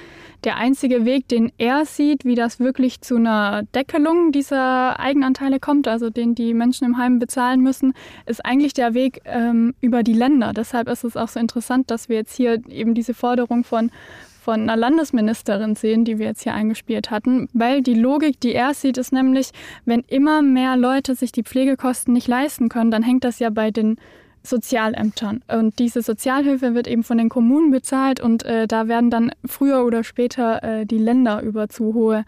der 0.42 0.56
einzige 0.56 1.04
Weg, 1.04 1.28
den 1.28 1.52
er 1.56 1.84
sieht, 1.84 2.24
wie 2.24 2.34
das 2.34 2.58
wirklich 2.58 3.00
zu 3.00 3.14
einer 3.14 3.62
Deckelung 3.72 4.32
dieser 4.32 4.98
Eigenanteile 4.98 5.60
kommt, 5.60 5.86
also 5.86 6.10
den 6.10 6.34
die 6.34 6.52
Menschen 6.52 6.84
im 6.84 6.98
Heim 6.98 7.20
bezahlen 7.20 7.60
müssen, 7.60 7.92
ist 8.26 8.44
eigentlich 8.44 8.74
der 8.74 8.94
Weg 8.94 9.20
ähm, 9.24 9.72
über 9.80 10.02
die 10.02 10.14
Länder. 10.14 10.52
Deshalb 10.52 10.88
ist 10.88 11.04
es 11.04 11.16
auch 11.16 11.28
so 11.28 11.38
interessant, 11.38 11.92
dass 11.92 12.08
wir 12.08 12.16
jetzt 12.16 12.34
hier 12.34 12.60
eben 12.68 12.94
diese 12.94 13.14
Forderung 13.14 13.62
von 13.62 13.92
von 14.40 14.62
einer 14.62 14.76
Landesministerin 14.76 15.74
sehen, 15.74 16.04
die 16.04 16.18
wir 16.18 16.26
jetzt 16.26 16.42
hier 16.42 16.54
eingespielt 16.54 17.10
hatten, 17.10 17.48
weil 17.52 17.82
die 17.82 17.94
Logik, 17.94 18.40
die 18.40 18.54
er 18.54 18.74
sieht, 18.74 18.98
ist 18.98 19.12
nämlich, 19.12 19.50
wenn 19.84 20.00
immer 20.08 20.42
mehr 20.42 20.76
Leute 20.76 21.14
sich 21.14 21.32
die 21.32 21.42
Pflegekosten 21.42 22.14
nicht 22.14 22.28
leisten 22.28 22.68
können, 22.68 22.90
dann 22.90 23.02
hängt 23.02 23.24
das 23.24 23.38
ja 23.38 23.50
bei 23.50 23.70
den 23.70 23.96
Sozialämtern. 24.42 25.42
Und 25.48 25.78
diese 25.78 26.02
Sozialhilfe 26.02 26.74
wird 26.74 26.88
eben 26.88 27.04
von 27.04 27.18
den 27.18 27.28
Kommunen 27.28 27.70
bezahlt 27.70 28.20
und 28.20 28.44
äh, 28.44 28.66
da 28.66 28.88
werden 28.88 29.10
dann 29.10 29.32
früher 29.44 29.84
oder 29.84 30.02
später 30.02 30.62
äh, 30.62 30.86
die 30.86 30.98
Länder 30.98 31.42
über 31.42 31.68
zu 31.68 31.94
hohe 31.94 32.24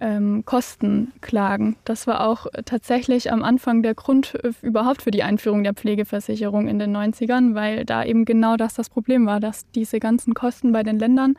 ähm, 0.00 0.44
Kosten 0.44 1.12
klagen. 1.20 1.76
Das 1.84 2.06
war 2.06 2.26
auch 2.26 2.46
tatsächlich 2.64 3.32
am 3.32 3.42
Anfang 3.42 3.82
der 3.82 3.94
Grund 3.94 4.34
äh, 4.42 4.52
überhaupt 4.62 5.02
für 5.02 5.10
die 5.10 5.22
Einführung 5.22 5.64
der 5.64 5.74
Pflegeversicherung 5.74 6.68
in 6.68 6.78
den 6.78 6.96
90ern, 6.96 7.54
weil 7.54 7.84
da 7.84 8.04
eben 8.04 8.24
genau 8.24 8.56
das 8.56 8.74
das 8.74 8.90
Problem 8.90 9.26
war, 9.26 9.40
dass 9.40 9.70
diese 9.72 10.00
ganzen 10.00 10.34
Kosten 10.34 10.72
bei 10.72 10.82
den 10.82 10.98
Ländern 10.98 11.36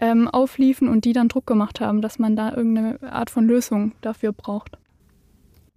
ähm, 0.00 0.28
aufliefen 0.28 0.88
und 0.88 1.04
die 1.04 1.12
dann 1.12 1.28
Druck 1.28 1.46
gemacht 1.46 1.80
haben, 1.80 2.00
dass 2.00 2.18
man 2.18 2.36
da 2.36 2.52
irgendeine 2.54 2.98
Art 3.02 3.30
von 3.30 3.46
Lösung 3.46 3.92
dafür 4.00 4.32
braucht. 4.32 4.76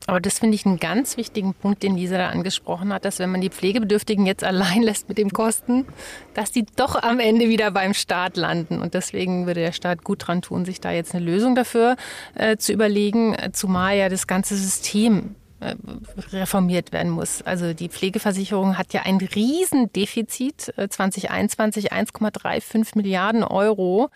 Aber 0.08 0.20
das 0.20 0.40
finde 0.40 0.56
ich 0.56 0.66
einen 0.66 0.80
ganz 0.80 1.18
wichtigen 1.18 1.54
Punkt, 1.54 1.84
den 1.84 1.96
Lisa 1.96 2.18
da 2.18 2.30
angesprochen 2.30 2.92
hat, 2.94 3.06
dass 3.06 3.20
wenn 3.20 3.32
man 3.32 3.42
die 3.42 3.50
Pflegebedürftigen 3.50 4.26
jetzt 4.26 4.44
allein 4.44 4.82
lässt 4.84 5.10
mit 5.10 5.18
dem 5.18 5.32
Kosten, 5.32 5.86
dass 6.34 6.52
die 6.52 6.66
doch 6.76 6.96
am 6.96 7.20
Ende 7.20 7.50
wieder 7.50 7.72
beim 7.72 7.94
Staat 7.94 8.38
landen. 8.38 8.82
Und 8.82 8.94
deswegen 8.94 9.46
würde 9.46 9.62
der 9.62 9.72
Staat 9.72 10.04
gut 10.04 10.28
dran 10.28 10.42
tun, 10.42 10.66
sich 10.66 10.82
da 10.82 10.92
jetzt 10.92 11.14
eine 11.14 11.24
Lösung 11.24 11.56
dafür 11.56 11.96
äh, 12.36 12.58
zu 12.58 12.74
überlegen, 12.74 13.36
zumal 13.54 13.98
ja 13.98 14.10
das 14.10 14.26
ganze 14.26 14.56
System 14.56 15.36
äh, 15.62 15.76
reformiert 16.32 16.94
werden 16.94 17.12
muss. 17.12 17.42
Also 17.42 17.74
die 17.74 17.90
Pflegeversicherung 17.90 18.78
hat 18.78 18.94
ja 18.94 19.02
ein 19.02 19.18
Riesendefizit, 19.18 20.74
2021 20.90 21.92
äh, 21.92 21.96
1,35 21.96 22.92
Milliarden 22.96 23.44
Euro. 23.44 24.10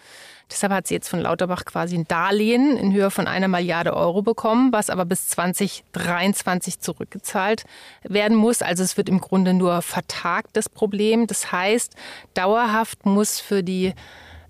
Deshalb 0.49 0.73
hat 0.73 0.87
sie 0.87 0.93
jetzt 0.93 1.09
von 1.09 1.19
Lauterbach 1.19 1.65
quasi 1.65 1.95
ein 1.95 2.07
Darlehen 2.07 2.77
in 2.77 2.93
Höhe 2.93 3.11
von 3.11 3.27
einer 3.27 3.47
Milliarde 3.47 3.95
Euro 3.95 4.21
bekommen, 4.21 4.71
was 4.71 4.89
aber 4.89 5.05
bis 5.05 5.29
2023 5.29 6.79
zurückgezahlt 6.79 7.63
werden 8.03 8.37
muss. 8.37 8.61
Also 8.61 8.83
es 8.83 8.97
wird 8.97 9.09
im 9.09 9.19
Grunde 9.19 9.53
nur 9.53 9.81
vertagt, 9.81 10.49
das 10.53 10.69
Problem. 10.69 11.27
Das 11.27 11.51
heißt, 11.51 11.95
dauerhaft 12.33 13.05
muss 13.05 13.39
für 13.39 13.63
die 13.63 13.93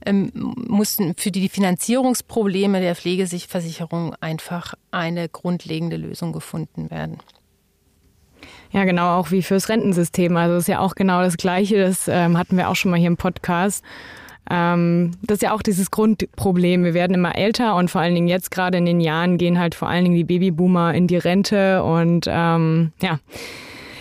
ähm, 0.06 0.32
mussten 0.34 1.16
für 1.16 1.32
die 1.32 1.48
Finanzierungsprobleme 1.48 2.82
der 2.82 2.96
Pflegeversicherung 2.96 4.16
einfach 4.20 4.74
eine 4.92 5.30
grundlegende 5.30 5.96
Lösung 5.96 6.34
gefunden 6.34 6.92
werden. 6.92 7.20
Ja, 8.72 8.86
genau, 8.86 9.18
auch 9.18 9.32
wie 9.32 9.44
fürs 9.44 9.70
Rentensystem. 9.70 10.36
Also 10.36 10.58
ist 10.58 10.68
ja 10.68 10.80
auch 10.80 10.96
genau 10.96 11.22
das 11.22 11.38
Gleiche. 11.38 11.78
Das 11.78 12.08
ähm, 12.08 12.38
hatten 12.38 12.58
wir 12.58 12.70
auch 12.70 12.76
schon 12.76 12.92
mal 12.92 13.00
hier 13.00 13.08
im 13.08 13.18
Podcast. 13.18 13.84
Ähm, 14.50 15.12
das 15.22 15.36
ist 15.36 15.42
ja 15.44 15.54
auch 15.54 15.62
dieses 15.62 15.92
Grundproblem. 15.92 16.84
Wir 16.84 16.94
werden 16.94 17.14
immer 17.14 17.36
älter 17.36 17.76
und 17.76 17.90
vor 17.90 18.02
allen 18.02 18.16
Dingen 18.16 18.28
jetzt 18.28 18.52
gerade 18.52 18.78
in 18.78 18.86
den 18.86 19.00
Jahren 19.00 19.38
gehen 19.38 19.60
halt 19.60 19.76
vor 19.76 19.88
allen 19.90 20.04
Dingen 20.04 20.16
die 20.16 20.24
Babyboomer 20.24 20.94
in 20.94 21.08
die 21.08 21.18
Rente 21.18 21.84
und 21.84 22.26
ähm, 22.30 22.92
ja. 23.02 23.20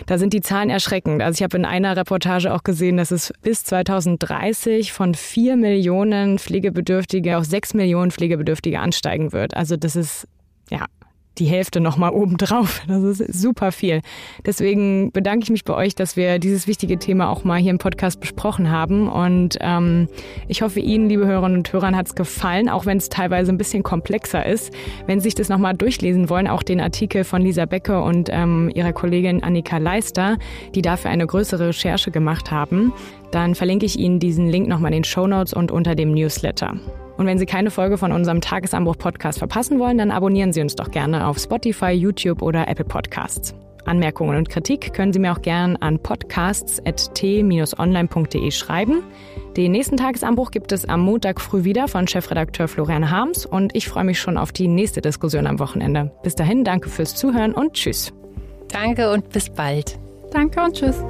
Da 0.07 0.18
sind 0.18 0.33
die 0.33 0.40
Zahlen 0.40 0.68
erschreckend. 0.68 1.22
Also 1.22 1.38
ich 1.38 1.42
habe 1.44 1.57
in 1.57 1.64
einer 1.64 1.96
Reportage 1.96 2.52
auch 2.52 2.64
gesehen, 2.64 2.96
dass 2.96 3.12
es 3.12 3.33
bis 3.42 3.62
2030 3.62 4.92
von 4.92 5.14
vier 5.14 5.57
Millionen 5.57 6.40
Pflegebedürftige 6.40 7.38
auf 7.38 7.44
sechs 7.44 7.72
Millionen 7.72 8.11
Pflegebedürftige 8.11 8.81
ansteigen 8.81 9.33
wird. 9.33 9.57
Also 9.57 9.76
das 9.76 9.94
ist 9.94 10.26
ja 10.70 10.87
die 11.38 11.46
Hälfte 11.46 11.80
nochmal 11.80 12.12
obendrauf. 12.12 12.82
Das 12.92 13.20
ist 13.20 13.40
super 13.40 13.72
viel. 13.72 14.00
Deswegen 14.44 15.12
bedanke 15.12 15.44
ich 15.44 15.50
mich 15.50 15.64
bei 15.64 15.74
euch, 15.74 15.94
dass 15.94 16.16
wir 16.16 16.38
dieses 16.38 16.66
wichtige 16.66 16.98
Thema 16.98 17.30
auch 17.30 17.42
mal 17.42 17.58
hier 17.58 17.70
im 17.70 17.78
Podcast 17.78 18.20
besprochen 18.20 18.70
haben. 18.70 19.08
Und 19.08 19.56
ähm, 19.60 20.08
ich 20.46 20.62
hoffe, 20.62 20.80
Ihnen, 20.80 21.08
liebe 21.08 21.26
Hörerinnen 21.26 21.58
und 21.58 21.72
Hörer, 21.72 21.92
hat 21.92 22.06
es 22.06 22.14
gefallen, 22.14 22.68
auch 22.68 22.86
wenn 22.86 22.98
es 22.98 23.08
teilweise 23.08 23.50
ein 23.50 23.58
bisschen 23.58 23.82
komplexer 23.82 24.44
ist. 24.44 24.72
Wenn 25.06 25.20
Sie 25.20 25.24
sich 25.24 25.34
das 25.34 25.48
nochmal 25.48 25.74
durchlesen 25.74 26.28
wollen, 26.28 26.46
auch 26.46 26.62
den 26.62 26.80
Artikel 26.80 27.24
von 27.24 27.42
Lisa 27.42 27.64
Becker 27.64 28.04
und 28.04 28.28
ähm, 28.30 28.70
ihrer 28.74 28.92
Kollegin 28.92 29.42
Annika 29.42 29.78
Leister, 29.78 30.38
die 30.74 30.82
dafür 30.82 31.10
eine 31.10 31.26
größere 31.26 31.68
Recherche 31.68 32.10
gemacht 32.10 32.50
haben, 32.50 32.92
dann 33.30 33.54
verlinke 33.54 33.86
ich 33.86 33.98
Ihnen 33.98 34.18
diesen 34.18 34.48
Link 34.48 34.68
nochmal 34.68 34.92
in 34.92 34.98
den 34.98 35.04
Show 35.04 35.26
Notes 35.26 35.54
und 35.54 35.70
unter 35.70 35.94
dem 35.94 36.12
Newsletter. 36.12 36.74
Und 37.16 37.27
wenn 37.27 37.38
Sie 37.38 37.46
keine 37.46 37.70
Folge 37.70 37.98
von 37.98 38.12
unserem 38.12 38.40
Tagesanbruch-Podcast 38.40 39.38
verpassen 39.38 39.79
wollen, 39.79 39.98
dann 39.98 40.11
abonnieren 40.11 40.53
Sie 40.53 40.61
uns 40.61 40.75
doch 40.75 40.90
gerne 40.90 41.27
auf 41.27 41.38
Spotify, 41.38 41.90
YouTube 41.90 42.42
oder 42.42 42.68
Apple 42.68 42.85
Podcasts. 42.85 43.55
Anmerkungen 43.85 44.37
und 44.37 44.48
Kritik 44.48 44.94
können 44.94 45.12
Sie 45.12 45.18
mir 45.18 45.33
auch 45.33 45.42
gerne 45.42 45.81
an 45.83 45.98
podcasts.t-online.de 45.98 48.51
schreiben. 48.51 49.03
Den 49.57 49.72
nächsten 49.72 49.96
Tagesanbruch 49.96 50.51
gibt 50.51 50.72
es 50.72 50.88
am 50.88 51.01
Montag 51.01 51.40
früh 51.40 51.64
wieder 51.64 51.88
von 51.88 52.07
Chefredakteur 52.07 52.68
Florian 52.68 53.11
Harms 53.11 53.44
und 53.44 53.75
ich 53.75 53.88
freue 53.88 54.05
mich 54.05 54.20
schon 54.20 54.38
auf 54.38 54.53
die 54.53 54.68
nächste 54.68 55.01
Diskussion 55.01 55.46
am 55.46 55.59
Wochenende. 55.59 56.12
Bis 56.22 56.35
dahin, 56.35 56.64
danke 56.64 56.88
fürs 56.88 57.16
Zuhören 57.16 57.53
und 57.53 57.75
tschüss. 57.75 58.12
Danke 58.68 59.11
und 59.11 59.29
bis 59.31 59.51
bald. 59.51 59.98
Danke 60.31 60.62
und 60.62 60.75
tschüss. 60.75 61.05